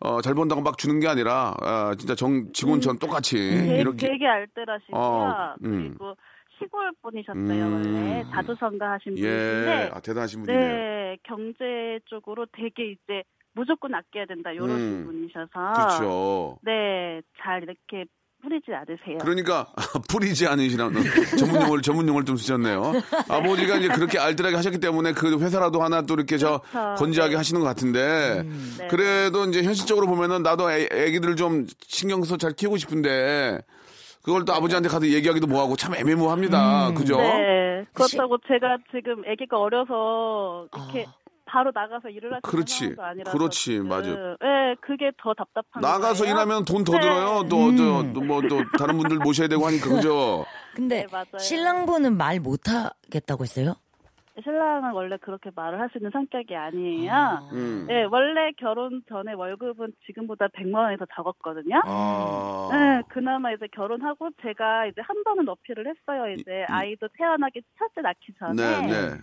[0.02, 4.28] 어, 잘 번다고 막 주는 게 아니라 아, 진짜 정 직원처럼 똑같이 되게, 이렇게 되게
[4.28, 5.00] 알뜰하시고요.
[5.00, 5.90] 어, 음.
[5.90, 6.16] 그리고
[6.58, 7.74] 시골 분이셨어요, 음.
[7.74, 8.24] 원래.
[8.32, 9.90] 자주성가 하신 예, 분이신데.
[9.94, 10.68] 아, 대단하신 분이네요.
[10.68, 15.04] 네, 경제 쪽으로 되게 이제 무조건 아껴야 된다, 요런 음.
[15.06, 15.74] 분이셔서.
[15.74, 16.60] 그렇죠.
[16.62, 18.06] 네, 잘 이렇게
[18.42, 19.18] 뿌리지 않으세요.
[19.20, 19.68] 그러니까
[20.10, 21.04] 뿌리지 않으시라는
[21.38, 22.94] 전문 용어를 전문 용어를 좀 쓰셨네요.
[23.30, 26.96] 아버지가 이제 그렇게 알뜰하게 하셨기 때문에 그 회사라도 하나 또 이렇게 저 그렇죠.
[26.96, 27.38] 건재하게 네.
[27.38, 28.44] 하시는 것 같은데
[28.78, 28.88] 네.
[28.88, 33.60] 그래도 이제 현실적으로 보면은 나도 애, 애기들 좀 신경 써서 잘 키우고 싶은데
[34.24, 36.94] 그걸 또 아버지한테 가서 얘기하기도 뭐하고 참 애매모호합니다.
[36.94, 37.18] 그죠?
[37.18, 41.08] 네, 그렇다고 제가 지금 아기가 어려서 이렇게
[41.52, 42.96] 바로 나가서 일을 하는 그렇지.
[42.98, 43.60] 아니라서 그렇지.
[43.60, 43.90] 지금.
[43.90, 44.10] 맞아.
[44.10, 46.34] 네, 그게 더 답답한 나가서 거예요.
[46.34, 47.00] 일하면 돈더 네.
[47.02, 47.50] 들어요.
[47.50, 50.46] 또뭐 또 다른 분들 모셔야 되고 하니까 그죠?
[50.74, 51.38] 근데 네, 맞아요.
[51.40, 53.74] 신랑분은 말 못하겠다고 했어요?
[54.42, 57.50] 신랑은 원래 그렇게 말을 할 수 있는 성격이 아니에요.
[57.52, 57.84] 음.
[57.86, 61.82] 네, 원래 결혼 전에 월급은 지금보다 100만 원이 더 적었거든요.
[61.84, 62.70] 아.
[62.72, 66.30] 네, 그나마 이제 결혼하고 제가 이제 한 번은 어필을 했어요.
[66.34, 69.18] 이제 아이도 태어나기 첫째 낳기 전에 네, 네.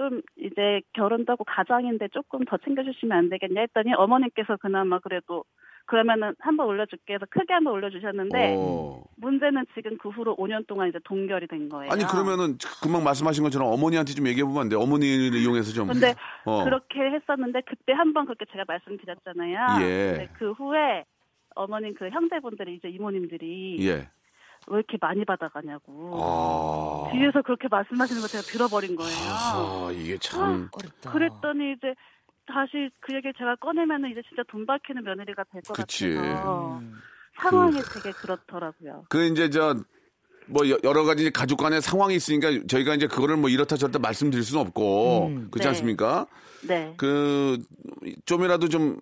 [0.00, 5.44] 좀 이제 결혼도 하고 가장인데 조금 더 챙겨주시면 안 되겠냐 했더니 어머님께서 그나마 그래도
[5.84, 9.02] 그러면은 한번 올려줄게 해서 크게 한번 올려주셨는데 어.
[9.16, 11.92] 문제는 지금 그 후로 5년 동안 이제 동결이 된 거예요.
[11.92, 14.76] 아니 그러면은 금방 말씀하신 것처럼 어머니한테 좀 얘기해 보면 안 돼.
[14.76, 15.88] 어머니를 이용해서 좀.
[15.88, 16.14] 근데
[16.46, 16.64] 어.
[16.64, 19.84] 그렇게 했었는데 그때 한번 그렇게 제가 말씀드렸잖아요.
[19.84, 20.12] 예.
[20.16, 21.04] 근데 그 후에
[21.56, 24.08] 어머님 그 형제분들이 이제 이모님들이 예.
[24.70, 27.10] 왜 이렇게 많이 받아가냐고 아.
[27.12, 29.16] 뒤에서 그렇게 말씀하시는 거 제가 들어버린 거예요.
[29.18, 30.68] 아, 이게 참.
[30.72, 31.12] 어렵다.
[31.12, 31.94] 그랬더니 이제
[32.46, 35.76] 다시 그 얘기를 제가 꺼내면은 이제 진짜 돈 밝히는 며느리가 될 것.
[35.76, 36.94] 같아서 음.
[37.40, 39.04] 상황이 되게 그렇더라고요.
[39.08, 39.74] 그 이제 저
[40.50, 44.66] 뭐 여러 가지 가족 간의 상황이 있으니까 저희가 이제 그거를 뭐 이렇다 저렇다 말씀드릴 수는
[44.66, 45.48] 없고 음.
[45.50, 45.68] 그렇지 네.
[45.68, 46.26] 않습니까?
[46.66, 46.92] 네.
[46.96, 47.58] 그
[48.26, 48.98] 좀이라도 좀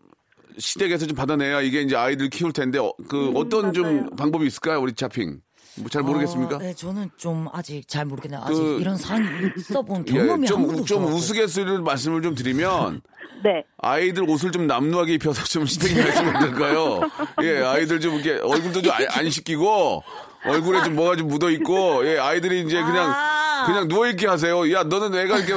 [0.59, 4.11] 시댁에서 좀 받아내야 이게 이제 아이들 키울 텐데 어, 그 어떤 좀 음, 맞아요.
[4.11, 5.41] 방법이 있을까요, 우리 차핑?
[5.81, 6.57] 뭐잘 모르겠습니까?
[6.57, 8.41] 어, 네, 저는 좀 아직 잘 모르겠네요.
[8.45, 11.17] 아직 그- 이런 사람이 있어 본 경험이 예, 한 좀, 번도 좀 없어갖고.
[11.17, 13.01] 우스갯소리를 말씀을 좀 드리면
[13.45, 13.65] 네.
[13.81, 17.01] 아이들 옷을 좀 남루하게 입혀서 좀 시댁이 말씀을 드릴까요?
[17.43, 20.03] 예, 아이들 좀 이렇게 얼굴도 좀 안 씻기고
[20.45, 23.65] 얼굴에 좀 뭐가 좀 묻어 있고 예, 아이들이 이제 그냥 아.
[23.67, 24.71] 그냥 누워 있게 하세요.
[24.73, 25.53] 야, 너는 애가 이렇게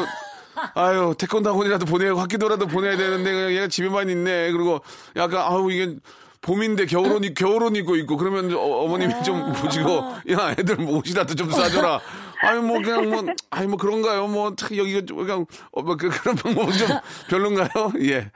[0.75, 4.51] 아유 태권도 학원이라도 보내고 학기도라도 보내야 되는데 그냥 얘가 집에만 있네.
[4.51, 4.81] 그리고
[5.15, 5.95] 약간 아우 이게
[6.41, 11.51] 봄인데 겨울옷 입- 겨울옷 입고 있고 그러면 어, 머님이좀 보시고 야 애들 뭐 옷이라도 좀
[11.51, 11.99] 사줘라.
[12.43, 14.25] 아유 뭐 그냥 뭐 아유 뭐 그런가요?
[14.27, 16.87] 뭐탁 여기가 좀 그냥 어, 뭐 그, 그런 방법은 좀
[17.29, 17.69] 별론가요?
[18.01, 18.07] 예.
[18.09, 18.31] 예,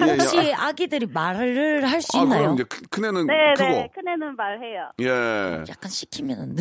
[0.00, 0.12] 예.
[0.12, 2.40] 혹시 아기들이 말을 할수 아, 있나요?
[2.40, 3.68] 그럼 이제 큰- 큰애는 네, 크고.
[3.68, 3.90] 네.
[3.94, 4.90] 큰애는 말해요.
[5.02, 5.64] 예.
[5.70, 6.56] 약간 시키면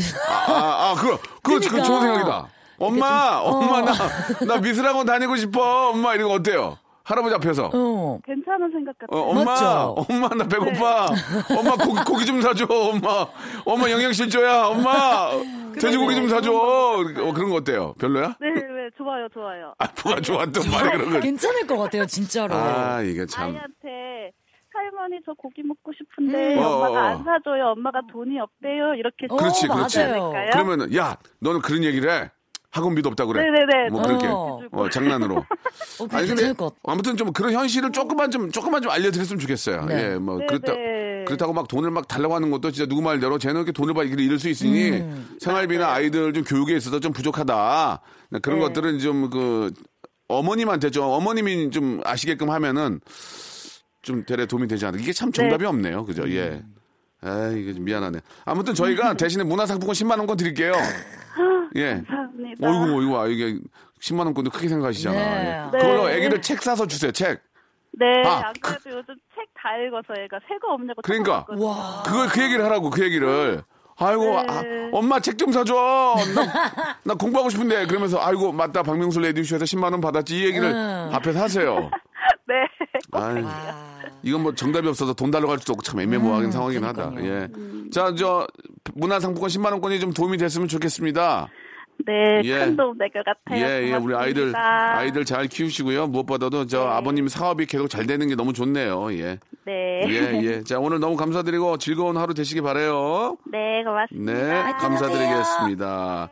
[0.50, 0.52] 아,
[0.92, 1.84] 아, 그거, 그거, 그거 그러니까.
[1.84, 2.48] 좋은 생각이다.
[2.80, 3.82] 엄마, 좀- 엄마, 어.
[3.86, 5.90] 나, 나 미술학원 다니고 싶어.
[5.92, 6.78] 엄마, 이런 거 어때요?
[7.08, 7.72] 할아버지 앞에서.
[7.74, 8.20] 어.
[8.26, 9.22] 괜찮은 생각 어, 같아요.
[9.30, 10.06] 엄마, 맞죠?
[10.10, 11.08] 엄마, 나 배고파.
[11.58, 13.26] 엄마, 고기, 고기 좀 사줘, 엄마.
[13.66, 15.30] 엄마, 영양실조야, 엄마.
[15.74, 16.52] 돼지고기 좀 사줘.
[16.52, 16.98] 어,
[17.34, 17.94] 그런 거 어때요?
[17.98, 18.36] 별로야?
[18.42, 19.74] 네, 네, 좋아요, 좋아요.
[19.78, 21.20] 아, 뭐가 좋았던 말이 그런 거.
[21.22, 22.54] 괜찮을 것 같아요, 진짜로.
[22.54, 23.52] 아, 이게 참.
[23.52, 24.34] 아이한테
[24.74, 26.60] 할머니 저 고기 먹고 싶은데 음.
[26.60, 26.98] 엄마가 어, 어.
[26.98, 27.68] 안 사줘요.
[27.70, 28.96] 엄마가 돈이 없대요.
[28.96, 30.00] 이렇게 어, 그렇지, 좀 그렇지.
[30.52, 32.30] 그러면은, 야, 너는 그런 얘기를 해.
[32.72, 33.44] 학원비도 없다 그래.
[33.44, 33.90] 네네네.
[33.90, 34.28] 뭐 그렇게.
[34.28, 34.60] 어.
[34.72, 35.38] 어, 장난으로.
[36.00, 36.54] 어, 아니 근데.
[36.84, 39.86] 아무튼 좀 그런 현실을 조금만 좀 조금만 좀 알려드렸으면 좋겠어요.
[39.86, 40.14] 네.
[40.14, 41.24] 예, 뭐 네, 그렇다 네.
[41.26, 44.40] 그렇다고 막 돈을 막 달라고 하는 것도 진짜 누구 말대로 쟤는 이렇게 돈을 받기를 잃을
[44.40, 45.36] 수 있으니 음.
[45.40, 48.02] 생활비나 아이들 좀 교육에 있어서 좀 부족하다.
[48.42, 48.66] 그런 네.
[48.66, 49.72] 것들은 좀 그
[50.28, 53.00] 어머님한테 좀 어머님이 좀 아시게끔 하면은
[54.02, 55.02] 좀 대래 도움이 되지 않을까.
[55.02, 56.06] 이게 참 정답이 없네요.
[56.06, 56.30] 그죠?
[56.30, 56.64] 예.
[57.22, 58.20] 아, 이게 좀 미안하네.
[58.46, 60.74] 아무튼 저희가 대신에 문화상품권 10만 원권 드릴게요.
[61.76, 61.96] 예.
[62.08, 62.68] 감사합니다.
[62.70, 63.58] 어이구, 어이구, 아, 이게
[64.02, 65.16] 10만 원권도 크게 생각하시잖아.
[65.18, 65.70] 네.
[65.74, 65.78] 예.
[65.78, 66.16] 그걸로 네.
[66.18, 67.42] 애기를 책 사서 주세요, 책.
[68.00, 71.46] 네, 아, 안 그래도 요즘 책 다 읽어서 애가 새거 없냐고 그러니까.
[71.50, 72.04] 와.
[72.06, 73.64] 그걸 그 얘기를 하라고, 그 얘기를.
[73.98, 74.46] 아이고, 네.
[74.48, 75.74] 아, 엄마 책 좀 사줘.
[76.36, 76.72] 나,
[77.04, 77.88] 나 공부하고 싶은데.
[77.88, 78.84] 그러면서, 아이고, 맞다.
[78.84, 80.38] 박명수 레디쇼에서 10만원 받았지.
[80.40, 81.10] 이 얘기를 음.
[81.12, 81.90] 앞에서 하세요.
[82.48, 82.54] 네.
[83.12, 87.10] 아이, 아, 이건 뭐 정답이 없어서 돈 달라고 할 수도 없고 참 애매모호하긴 상황이긴 하다.
[87.10, 87.42] 그러니까요.
[87.42, 87.90] 예.
[87.92, 88.48] 자, 저,
[88.94, 91.48] 문화상품권 10만원권이 좀 도움이 됐으면 좋겠습니다.
[92.08, 92.60] 네, 예.
[92.60, 93.64] 큰 도움 될 것 같아요.
[93.66, 94.56] 예, 예, 우리 아이들.
[94.56, 96.08] 아이들 잘 키우시고요.
[96.08, 99.12] 무엇보다도 저 아버님 사업이 계속 잘 되는 게 너무 좋네요.
[99.14, 99.40] 예.
[99.66, 100.02] 네.
[100.08, 100.64] 예, 예.
[100.64, 103.36] 자, 오늘 너무 감사드리고 즐거운 하루 되시기 바라요.
[103.52, 104.34] 네, 고맙습니다.
[104.34, 106.30] 네, 감사드리겠습니다.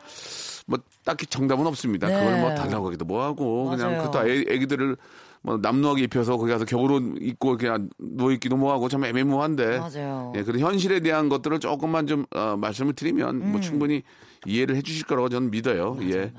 [0.66, 2.08] 뭐 딱히 정답은 없습니다.
[2.08, 2.18] 네.
[2.18, 4.02] 그걸 뭐 달라고 하기도 뭐하고 그냥 맞아요.
[4.10, 4.96] 그것도 애, 애기들을
[5.42, 9.78] 뭐 남루하게 입혀서 거기 가서 겨울옷 입고 그냥 누워 있기도 뭐하고 참 애매모호한데.
[9.78, 10.32] 맞아요.
[10.34, 13.52] 예, 그런 현실에 대한 것들을 조금만 좀 어, 말씀을 드리면 음.
[13.52, 14.02] 뭐 충분히
[14.46, 15.98] 이해를 해주실 거라고 저는 믿어요.
[16.02, 16.32] 예.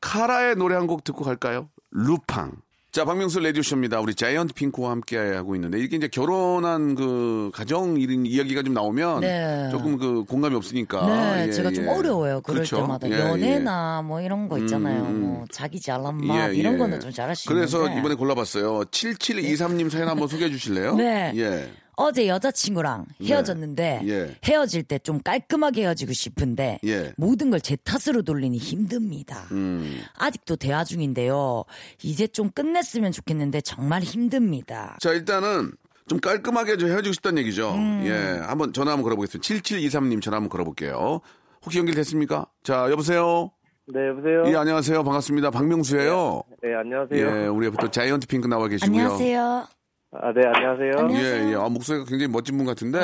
[0.00, 1.68] 카라의 노래 한 곡 듣고 갈까요?
[1.90, 2.52] 루팡.
[2.92, 4.00] 자, 박명수 레디오쇼입니다.
[4.00, 9.20] 우리 자이언트 핑크와 함께 하고 있는데, 이게 이제 결혼한 그 가정 일 이야기가 좀 나오면
[9.20, 9.68] 네.
[9.70, 11.04] 조금 그 공감이 없으니까.
[11.06, 11.88] 네, 예, 제가 좀 예.
[11.90, 12.40] 어려워요.
[12.40, 12.76] 그럴 그렇죠.
[12.76, 15.02] 때마다 예, 연애나 뭐 이런 거 있잖아요.
[15.02, 15.20] 음, 음.
[15.20, 16.78] 뭐 자기 잘난 맛 예, 이런 예.
[16.78, 17.86] 거는 좀 잘할 수 그래서.
[17.98, 18.84] 이번에 골라봤어요.
[18.86, 20.94] 7723님 사연 한번 소개해 주실래요?
[20.96, 21.32] 네.
[21.36, 21.70] 예.
[21.96, 24.36] 어제 여자친구랑 헤어졌는데 예.
[24.44, 27.12] 헤어질 때 좀 깔끔하게 헤어지고 싶은데 예.
[27.16, 29.44] 모든 걸 제 탓으로 돌리니 힘듭니다.
[29.52, 30.00] 음.
[30.18, 31.64] 아직도 대화 중인데요.
[32.02, 34.96] 이제 좀 끝냈으면 좋겠는데 정말 힘듭니다.
[35.00, 35.72] 자, 일단은
[36.08, 37.72] 좀 깔끔하게 좀 헤어지고 싶다는 얘기죠.
[37.74, 38.02] 음.
[38.06, 38.12] 예.
[38.44, 39.46] 한번 전화 한번 걸어보겠습니다.
[39.46, 41.20] 7723님 전화 한번 걸어볼게요.
[41.64, 42.46] 혹시 연결됐습니까?
[42.62, 43.50] 자, 여보세요?
[43.92, 44.44] 네, 여보세요?
[44.46, 45.02] 예, 안녕하세요.
[45.02, 45.50] 반갑습니다.
[45.50, 46.42] 박명수예요.
[46.62, 47.42] 네, 안녕하세요.
[47.44, 49.00] 예, 우리 옆에 또 자이언트 핑크 나와 계시고요.
[49.00, 49.66] 안녕하세요.
[50.12, 50.92] 아, 네, 안녕하세요.
[50.98, 51.48] 안녕하세요.
[51.48, 51.54] 예, 예.
[51.56, 52.98] 아, 목소리가 굉장히 멋진 분 같은데.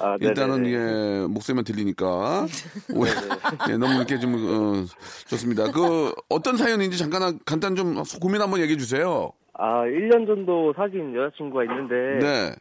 [0.00, 0.76] 아, 네, 일단은, 네, 네.
[0.76, 2.46] 예, 목소리만 들리니까.
[3.70, 4.84] 예, 너무 이렇게 좀, 어,
[5.26, 5.72] 좋습니다.
[5.72, 9.32] 그, 어떤 사연인지 잠깐, 간단 좀 고민 한번 얘기해 주세요.
[9.54, 12.54] 아, 1년 정도 사귄 여자친구가 있는데, 네.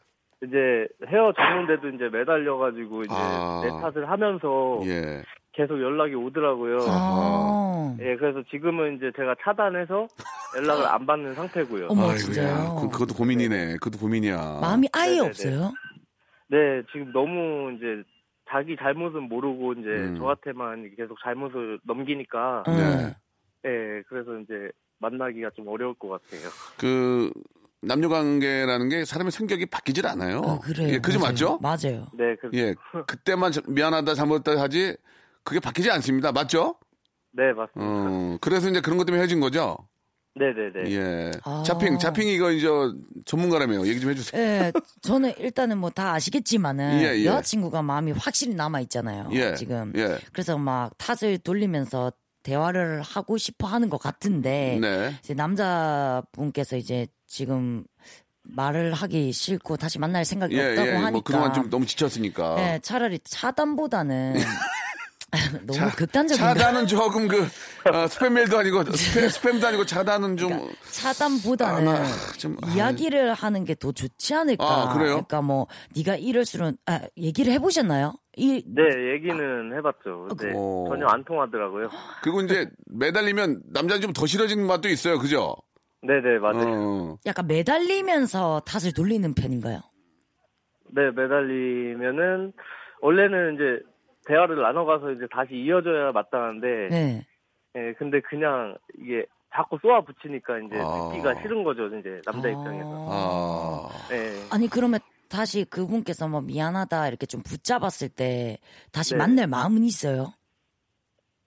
[0.43, 3.61] 이제 헤어졌는데도 이제 매달려가지고, 이제 아.
[3.63, 5.21] 내 탓을 하면서 예.
[5.53, 6.77] 계속 연락이 오더라고요.
[6.87, 7.95] 아.
[7.99, 10.07] 예, 그래서 지금은 이제 제가 차단해서
[10.55, 11.87] 연락을 안 받는 상태고요.
[11.89, 12.15] 어머.
[12.15, 12.75] 진짜요.
[12.81, 13.73] 그, 그것도 고민이네.
[13.73, 14.59] 그것도 고민이야.
[14.61, 15.27] 마음이 아예 네네네.
[15.27, 15.73] 없어요.
[16.47, 18.03] 네, 지금 너무 이제
[18.49, 20.15] 자기 잘못은 모르고 이제 음.
[20.17, 22.75] 저한테만 계속 잘못을 넘기니까, 응.
[22.75, 23.15] 네.
[23.65, 26.49] 예, 그래서 이제 만나기가 좀 어려울 것 같아요.
[26.77, 27.31] 그,
[27.81, 30.39] 남녀 관계라는 게 사람의 성격이 바뀌질 않아요.
[30.39, 30.89] 어, 그래요.
[30.89, 31.57] 예, 그죠 맞죠?
[31.61, 32.05] 맞아요.
[32.13, 32.75] 네, 그, 예.
[33.07, 34.95] 그때만 저- 미안하다, 잘못했다 하지,
[35.43, 36.31] 그게 바뀌지 않습니다.
[36.31, 36.75] 맞죠?
[37.33, 37.71] 네, 맞습니다.
[37.79, 39.77] 어, 그래서 이제 그런 것 때문에 헤어진 거죠?
[40.35, 40.91] 네네네.
[40.95, 41.31] 예.
[41.43, 41.61] 아.
[41.65, 42.67] 자핑, 자핑 이거 이제
[43.25, 43.85] 전문가라며요.
[43.87, 44.41] 얘기 좀 해주세요.
[44.41, 47.25] 예, 저는 일단은 뭐 다 아시겠지만은 예, 예.
[47.25, 49.27] 여자친구가 마음이 확실히 남아 있잖아요.
[49.33, 49.55] 예.
[49.55, 49.91] 지금.
[49.97, 50.17] 예.
[50.31, 55.13] 그래서 막 탓을 돌리면서 대화를 하고 싶어 하는 것 같은데 네.
[55.19, 57.83] 이제 남자분께서 이제 지금
[58.43, 60.91] 말을 하기 싫고 다시 만날 생각이 예, 없다고 예.
[60.93, 62.55] 하니까 뭐 그동안 좀 너무 지쳤으니까.
[62.59, 64.33] 예, 차라리 차단보다는
[65.65, 67.45] 너무 차- 극단적인 차단은 조금 그, 어,
[68.07, 70.49] 스팸 메일도 아니고, 스팸, 스팸 도 아니고 차단은 좀.
[70.49, 72.67] 그러니까 차단보다는 아, 나 좀, 아.
[72.73, 74.63] 이야기를 하는 게 더 좋지 않을까.
[74.65, 75.09] 아, 그래요?
[75.13, 78.13] 그러니까 뭐 네가 이럴수록 아, 얘기를 해보셨나요?
[78.37, 80.27] 이 네, 얘기는 해봤죠.
[80.29, 80.85] 근데 어.
[80.89, 81.89] 전혀 안 통하더라고요.
[82.21, 85.17] 그리고 이제 매달리면 남자는 좀더 싫어지는 맛도 있어요.
[85.19, 85.55] 그죠?
[86.03, 86.65] 네네, 맞아요.
[86.67, 87.17] 어.
[87.25, 89.79] 약간 매달리면서 탓을 돌리는 편인가요?
[90.93, 92.53] 네, 매달리면은,
[93.01, 93.63] 원래는 이제,
[94.31, 97.25] 대화를 나눠가서 이제 다시 이어져야 마땅한데, 네.
[97.75, 101.09] 예, 근데 그냥 이게 자꾸 쏘아 붙이니까 이제 아.
[101.11, 103.07] 듣기가 싫은 거죠, 이제, 남자 입장에서.
[103.09, 103.89] 아.
[104.13, 104.31] 예.
[104.49, 108.57] 아니 그러면 다시 그분께서 뭐 미안하다 이렇게 좀 붙잡았을 때
[108.93, 109.17] 다시 네.
[109.17, 110.33] 만날 마음은 있어요?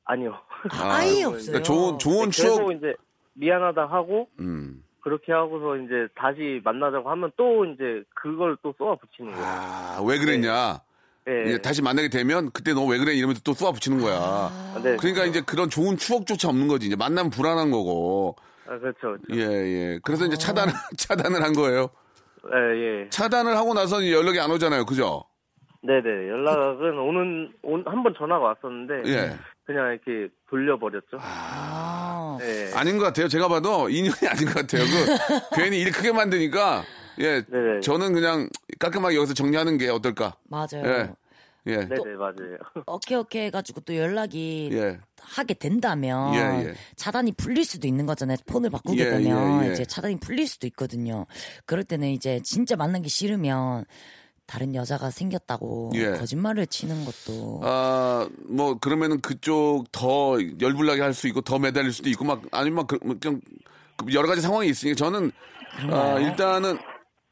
[0.04, 0.34] 아니요.
[0.70, 1.46] 아, 예 없어요.
[1.46, 2.72] 그러니까 좋은, 좋은 계속 추억.
[2.72, 2.94] 이제,
[3.32, 4.84] 미안하다 하고, 음.
[5.00, 9.46] 그렇게 하고서 이제 다시 만나자고 하면 또 이제 그걸 또 쏘아 붙이는 거예요.
[9.46, 10.72] 아, 왜 그랬냐?
[10.72, 10.93] 네.
[11.26, 14.16] 이제 다시 만나게 되면 그때 너 왜 그래 이러면서 또 쏘아 붙이는 거야.
[14.20, 14.96] 아, 네.
[14.96, 16.86] 그러니까 이제 그런 좋은 추억조차 없는 거지.
[16.86, 18.36] 이제 만나면 불안한 거고.
[18.66, 19.16] 아, 그렇죠.
[19.22, 19.24] 그렇죠.
[19.32, 19.98] 예, 예.
[20.02, 21.88] 그래서 이제 차단, 차단을 한 거예요.
[22.54, 23.08] 예, 예.
[23.10, 24.84] 차단을 하고 나서 연락이 안 오잖아요.
[24.84, 25.24] 그죠?
[25.82, 26.28] 네네.
[26.28, 27.52] 연락은 오는,
[27.86, 29.10] 한 번 전화가 왔었는데.
[29.10, 29.36] 예.
[29.66, 31.18] 그냥 이렇게 돌려버렸죠.
[31.20, 32.36] 아.
[32.42, 32.70] 예.
[32.74, 33.28] 아닌 것 같아요.
[33.28, 34.82] 제가 봐도 인연이 아닌 것 같아요.
[34.84, 36.84] 그, 괜히 일 크게 만드니까,
[37.18, 37.42] 예.
[37.44, 37.80] 네네.
[37.80, 38.48] 저는 그냥
[38.78, 40.36] 깔끔하게 여기서 정리하는 게 어떨까?
[40.48, 40.84] 맞아요.
[40.84, 41.10] 예.
[41.66, 41.76] 예.
[41.76, 42.58] 네네, 맞아요.
[42.86, 44.98] 오케이 오케이 해가지고 또 연락이 예.
[45.20, 46.74] 하게 된다면 예, 예.
[46.96, 48.36] 차단이 풀릴 수도 있는 거잖아요.
[48.46, 49.72] 폰을 바꾸게 예, 되면 예, 예.
[49.72, 51.24] 이제 차단이 풀릴 수도 있거든요.
[51.64, 53.86] 그럴 때는 이제 진짜 만나기 싫으면
[54.46, 56.10] 다른 여자가 생겼다고 예.
[56.10, 62.10] 거짓말을 치는 것도 아, 뭐, 그러면은 그쪽 더 열불나게 할 수 있고, 더 매달릴 수도
[62.10, 63.40] 있고, 막, 아니면 막, 그, 뭐 그냥,
[63.96, 65.32] 그 여러 가지 상황이 있으니까 저는,
[65.90, 66.76] 아, 일단은,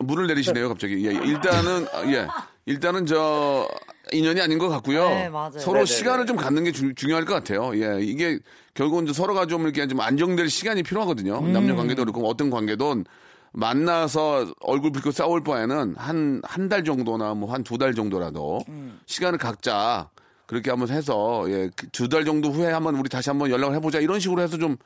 [0.03, 1.07] 물을 내리시네요, 갑자기.
[1.07, 2.27] 예, 일단은, 아, 예.
[2.67, 3.69] 일단은 저,
[4.13, 5.09] 인연이 아닌 것 같고요.
[5.09, 5.59] 네, 맞아요.
[5.59, 5.85] 서로 네네네.
[5.87, 7.73] 시간을 좀 갖는 게 주- 중요할 것 같아요.
[7.75, 8.01] 예.
[8.03, 8.39] 이게
[8.75, 11.39] 결국은 이제 서로가 좀 이렇게 좀 안정될 시간이 필요하거든요.
[11.39, 11.53] 음.
[11.53, 13.05] 남녀 관계도 그렇고 어떤 관계든
[13.53, 18.99] 만나서 얼굴 붉고 싸울 바에는 한, 한 달 정도나 뭐 한 두 달 정도라도 음.
[19.07, 20.09] 시간을 각자
[20.47, 24.21] 그렇게 한번 해서 예, 두 달 정도 후에 한번 우리 다시 한번 연락을 해보자 이런
[24.21, 24.77] 식으로 해서 좀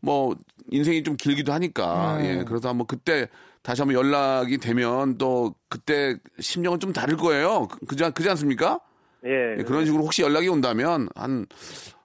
[0.00, 0.36] 뭐
[0.70, 2.24] 인생이 좀 길기도 하니까 음.
[2.26, 3.26] 예, 그래서 한번 그때
[3.64, 7.66] 다시 한번 연락이 되면 또 그때 심정은 좀 다를 거예요.
[7.66, 8.78] 그- 그지, 않- 그지 않습니까?
[9.24, 9.56] 예.
[9.58, 11.46] 예, 그런 식으로 혹시 연락이 온다면 한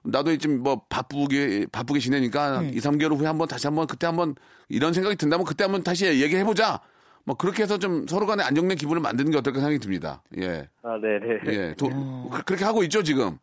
[0.02, 4.34] 나도 지금 뭐 바쁘게 바쁘게 지내니까 한 2, 3개월 후에 한번 다시 한번 그때 한번
[4.70, 6.80] 이런 생각이 든다면 그때 한번 다시 얘기해 보자.
[7.24, 10.22] 뭐 그렇게 해서 좀 서로 간에 안정된 기분을 만드는 게 어떨까 생각이 듭니다.
[10.38, 10.66] 예.
[10.82, 11.52] 아, 네 네.
[11.52, 11.74] 예.
[11.74, 11.90] 도-
[12.30, 13.36] 그- 그렇게 하고 있죠, 지금?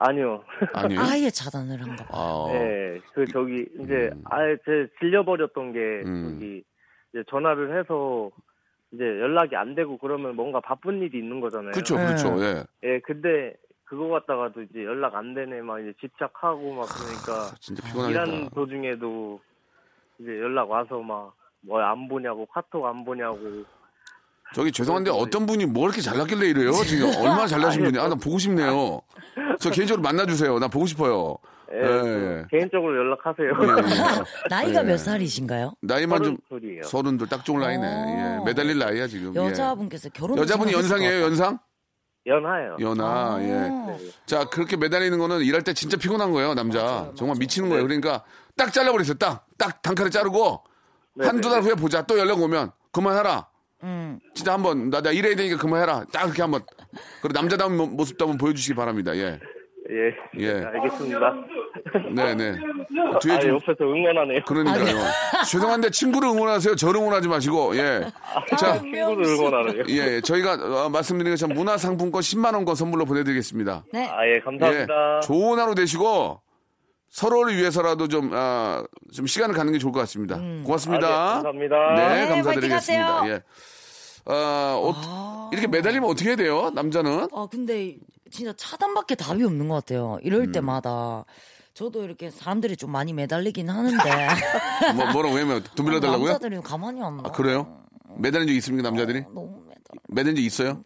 [0.00, 0.42] 아니요.
[0.74, 1.00] 아니요.
[1.00, 2.18] 아예 차단을 한가 봐.
[2.18, 2.48] 아.
[2.52, 6.32] 네, 그 저기 이제 아예 제 질려 버렸던 게 음.
[6.34, 6.64] 저기
[7.12, 8.30] 이제 전화를 해서
[8.92, 11.72] 이제 연락이 안 되고 그러면 뭔가 바쁜 일이 있는 거잖아요.
[11.72, 11.96] 그렇죠.
[11.96, 12.06] 네.
[12.06, 12.42] 그렇죠.
[12.42, 12.64] 예.
[12.84, 18.32] 예, 근데 그거 갖다가도 이제 연락 안 되네 막 이제 집착하고 막 그러니까 진짜 일하는
[18.32, 18.54] 피곤하겠다.
[18.54, 19.40] 도중에도
[20.18, 21.32] 이제 연락 와서 막
[21.66, 23.38] 뭐 안 보냐고 카톡 안 보냐고
[24.54, 26.70] 저기 죄송한데 어떤 분이 뭐 이렇게 잘났길래 이래요?
[26.84, 29.00] 지금 얼마나 잘나신 분이 아, 나 보고 싶네요.
[29.58, 30.60] 저 개인적으로 만나주세요.
[30.60, 31.36] 나 보고 싶어요.
[31.72, 32.56] 예, 예, 그 예.
[32.58, 33.48] 개인적으로 연락하세요.
[33.48, 34.22] 예, 예.
[34.50, 34.84] 나이가 예.
[34.84, 35.74] 몇 살이신가요?
[35.82, 36.82] 나이만 좀 서른둘이에요.
[36.84, 37.86] 서른들 딱 좋은 나이네.
[38.40, 38.44] 예.
[38.44, 39.34] 매달릴 나이야 지금.
[39.34, 39.40] 예.
[39.40, 41.58] 여자분께서 결혼 여자분이 연상이에요, 연상?
[42.26, 42.76] 연하예요.
[42.80, 43.46] 연하, 예.
[43.46, 43.98] 네.
[44.26, 47.12] 자, 그렇게 매달리는 거는 일할 때 진짜 피곤한 거예요, 남자.
[47.16, 47.84] 정말 미치는 거예요.
[47.84, 48.24] 그러니까
[48.56, 49.46] 딱 잘라버렸어요, 딱.
[49.56, 50.62] 딱 단칼에 자르고
[51.14, 51.66] 네, 한두 달 네.
[51.68, 52.02] 후에 보자.
[52.02, 53.48] 또 연락 오면 그만해라.
[53.84, 54.18] 음.
[54.34, 56.04] 진짜 한번, 나, 나 일해야 되니까 그만해라.
[56.12, 56.62] 딱 그렇게 한번.
[57.22, 59.38] 그리고 남자다운 모- 모습도 한번 보여주시기 바랍니다, 예.
[59.90, 60.64] 예, 예.
[60.64, 61.34] 알겠습니다.
[62.14, 62.56] 네네.
[63.22, 63.50] 뒤에 아, 좀.
[63.50, 64.40] 옆에서 응원하네요.
[64.46, 64.96] 그러니까요.
[65.48, 66.74] 죄송한데 친구를 응원하세요.
[66.76, 68.00] 저를 응원하지 마시고, 예.
[68.58, 69.84] 자, 친구를 응원하네요.
[69.88, 70.20] 예, 예.
[70.20, 73.84] 저희가 어, 말씀드린 것처럼 문화상품권 10만원권 선물로 보내드리겠습니다.
[73.92, 74.08] 네.
[74.08, 75.16] 아, 예, 감사합니다.
[75.16, 76.40] 예, 좋은 하루 되시고
[77.08, 80.36] 서로를 위해서라도 좀, 아, 좀 시간을 갖는 게 좋을 것 같습니다.
[80.64, 81.06] 고맙습니다.
[81.06, 81.94] 아, 네, 감사합니다.
[81.94, 83.28] 네, 네, 감사드리겠습니다.
[83.28, 83.40] 예.
[84.28, 86.70] 아, 어, 이렇게 매달리면 어떻게 해야 돼요?
[86.74, 87.28] 남자는?
[87.32, 87.96] 아 근데
[88.30, 90.18] 진짜 차단밖에 답이 없는 것 같아요.
[90.22, 90.52] 이럴 음.
[90.52, 91.24] 때마다
[91.74, 93.98] 저도 이렇게 사람들이 좀 많이 매달리긴 하는데
[94.96, 96.30] 뭐, 뭐라고 왜면 돈 빌려달라고요?
[96.30, 97.24] 남자들이 가만히 안 놔.
[97.26, 97.82] 아, 그래요?
[98.16, 99.22] 매달린 적 있습니까, 남자들이?
[99.34, 99.82] 너무 매달.
[100.08, 100.84] 매달린 적 있어요?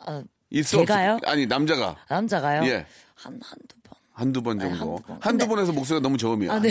[0.00, 0.78] 아, 있어?
[0.78, 1.14] 제가요?
[1.14, 1.30] 없어?
[1.30, 1.96] 아니, 남자가.
[2.08, 2.64] 남자가요?
[2.64, 2.86] 예.
[3.14, 3.81] 한 한두 번.
[4.14, 4.76] 한두 번 네, 정도.
[4.96, 5.16] 한두 번.
[5.20, 6.52] 한두 근데- 번에서 목소리가 너무 저음이야.
[6.52, 6.68] 아 네.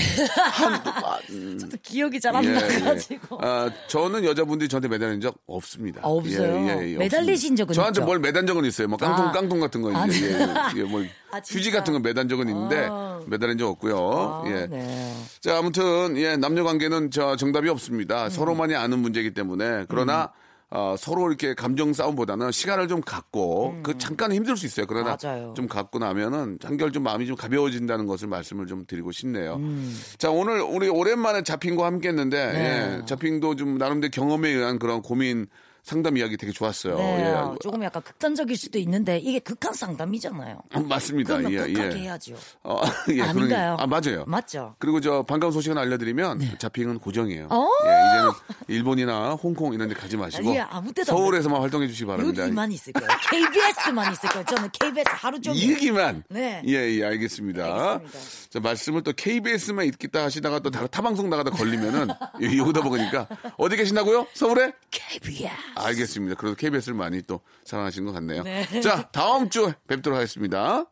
[0.52, 1.20] 한두 번.
[1.32, 1.58] 음.
[1.60, 3.40] 저도 기억이 잘안 예, 나가지고.
[3.42, 3.48] 예.
[3.48, 6.02] 아, 저는 여자분들이 저한테 매달린 적 없습니다.
[6.04, 6.98] 아, 없어요?
[7.00, 8.06] 매달리신 적은 저한테 있죠?
[8.06, 8.88] 뭘 매단 적은 있어요.
[8.88, 9.32] 뭐 깡통, 아.
[9.32, 10.28] 깡통 같은 거 아, 이제.
[10.38, 10.54] 네.
[10.76, 11.60] 예, 예, 뭐 아, 진짜?
[11.60, 13.20] 휴지 같은 거 매단 적은 있는데 아.
[13.26, 13.98] 매달린 적 없고요.
[13.98, 14.68] 아, 예.
[14.68, 15.16] 네.
[15.42, 18.26] 자, 아무튼 예, 남녀 관계는 저 정답이 없습니다.
[18.26, 18.30] 음.
[18.30, 20.32] 서로만이 아는 문제이기 때문에 그러나
[20.74, 24.86] 어, 서로 이렇게 감정 싸움보다는 시간을 좀 갖고 그 잠깐 힘들 수 있어요.
[24.88, 25.18] 그러나 음.
[25.22, 25.54] 맞아요.
[25.54, 29.56] 좀 갖고 나면은 한결 좀 마음이 좀 가벼워진다는 것을 말씀을 좀 드리고 싶네요.
[29.56, 30.00] 음.
[30.18, 33.00] 자, 오늘 우리 오랜만에 잡힌과 함께했는데 네.
[33.02, 35.48] 예, 잡힌도 좀 나름대로 경험에 의한 그런 고민
[35.84, 36.96] 상담 이야기 되게 좋았어요.
[36.98, 37.56] 네, 예.
[37.62, 40.62] 조금 약간 극단적일 수도 있는데 이게 극한 상담이잖아요.
[40.72, 41.38] 아, 맞습니다.
[41.38, 42.02] 그러면 예, 극하게 예.
[42.04, 42.36] 해야죠.
[42.64, 43.78] 어, 예, 아닌가요?
[43.80, 44.24] 아, 맞아요.
[44.28, 44.76] 맞죠?
[44.80, 47.48] 그리고 저 반가운 소식을 알려드리면 자핑은 고정이에요.
[47.50, 47.68] 어?
[47.86, 48.32] 예, 이제는
[48.68, 52.44] 일본이나 홍콩 이런 데 가지 마시고 안 서울에서만 활동해 주시기 바랍니다.
[52.44, 53.10] 여기만 있을 거예요.
[53.30, 54.46] KBS만 있을 거예요.
[54.46, 55.64] 저는 KBS 하루 종일.
[55.64, 56.24] 이 얘기만.
[56.30, 56.62] 네.
[56.68, 57.64] 예, 예, 알겠습니다.
[57.94, 58.50] 알겠습니다.
[58.50, 62.08] 자, 말씀을 또 KBS만 있겠다 하시다가 또 다른 타방송 나가다 걸리면은
[62.42, 64.28] 여기다 먹으니까 어디 계신다고요?
[64.34, 64.72] 서울에?
[64.92, 65.71] KBS.
[65.76, 66.36] 알겠습니다.
[66.36, 68.44] 그래도 KBS를 많이 또 사랑하시는 것 같네요.
[68.44, 68.82] 네.
[68.82, 70.86] 자, 다음 주에 뵙도록 하겠습니다.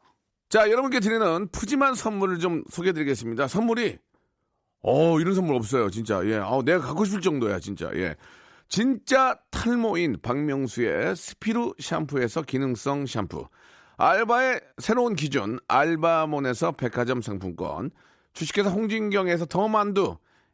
[0.50, 3.48] 자, 여러분께 드리는 푸짐한 선물을 좀 소개해 드리겠습니다.
[3.48, 3.98] 선물이
[4.82, 6.22] 어, 이런 선물 없어요, 진짜.
[6.26, 6.36] 예.
[6.38, 7.90] 아, 내가 갖고 싶을 정도야, 진짜.
[7.96, 8.16] 예.
[8.70, 13.48] 진짜 탈모인 박명수의 스피루 샴푸에서 기능성 샴푸.
[13.98, 17.92] 알바의 새로운 기준, 알바몬에서 백화점 상품권.
[18.34, 20.18] 주식회사 홍진경에서 더 만두.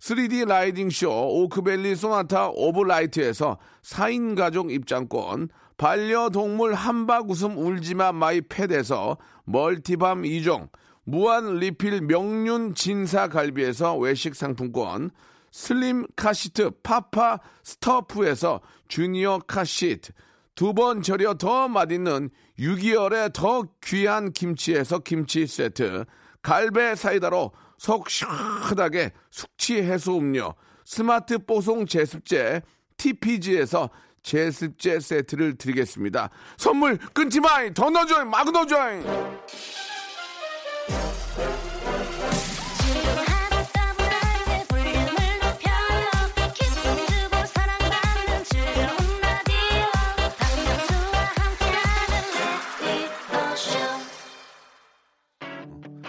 [0.00, 10.22] 3D 라이딩 쇼 오크밸리 소나타 오브라이트에서 4인 가족 입장권, 반려동물 함박웃음 울지마 마이 팻에서 멀티밤
[10.22, 10.68] 2종,
[11.04, 15.10] 무한 리필 명륜 진사 갈비에서 외식 상품권,
[15.50, 20.12] 슬림 카시트 파파 스터프에서 주니어 카시트,
[20.54, 26.04] 두 번 절여 더 맛있는 6개월의 더 귀한 김치에서 김치 세트,
[26.42, 30.54] 갈배 사이다로 속 시원하게 숙취 해소 음료,
[30.84, 32.62] 스마트 뽀송 제습제
[32.96, 33.88] TPG에서
[34.22, 36.28] 제습제 세트를 드리겠습니다.
[36.56, 37.72] 선물 끊지 마이!
[37.72, 38.28] 더 넣어줘잉!
[38.28, 39.04] 막 넣어줘잉!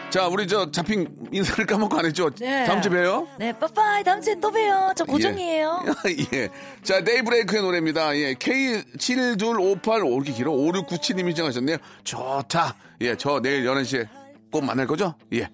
[0.10, 2.32] 자, 우리 저 잡힌 인사를 까먹고 안 했죠?
[2.32, 2.66] 네.
[2.66, 3.28] 다음 주에 봬요.
[3.38, 4.04] 네, 빠빠이.
[4.04, 4.92] 다음 주에 또 봬요.
[4.96, 5.86] 저 고정이에요.
[6.08, 6.26] 예.
[6.34, 6.50] 예.
[6.82, 8.16] 자, 데이브레이크의 노래입니다.
[8.18, 8.34] 예.
[8.34, 10.52] K7258, 오, 이렇게 길어?
[10.52, 11.78] 5697님이 신청하셨네요.
[12.04, 12.76] 좋다.
[13.02, 14.08] 예, 저 내일 11시에
[14.52, 15.14] 꼭 만날 거죠?
[15.34, 15.48] 예.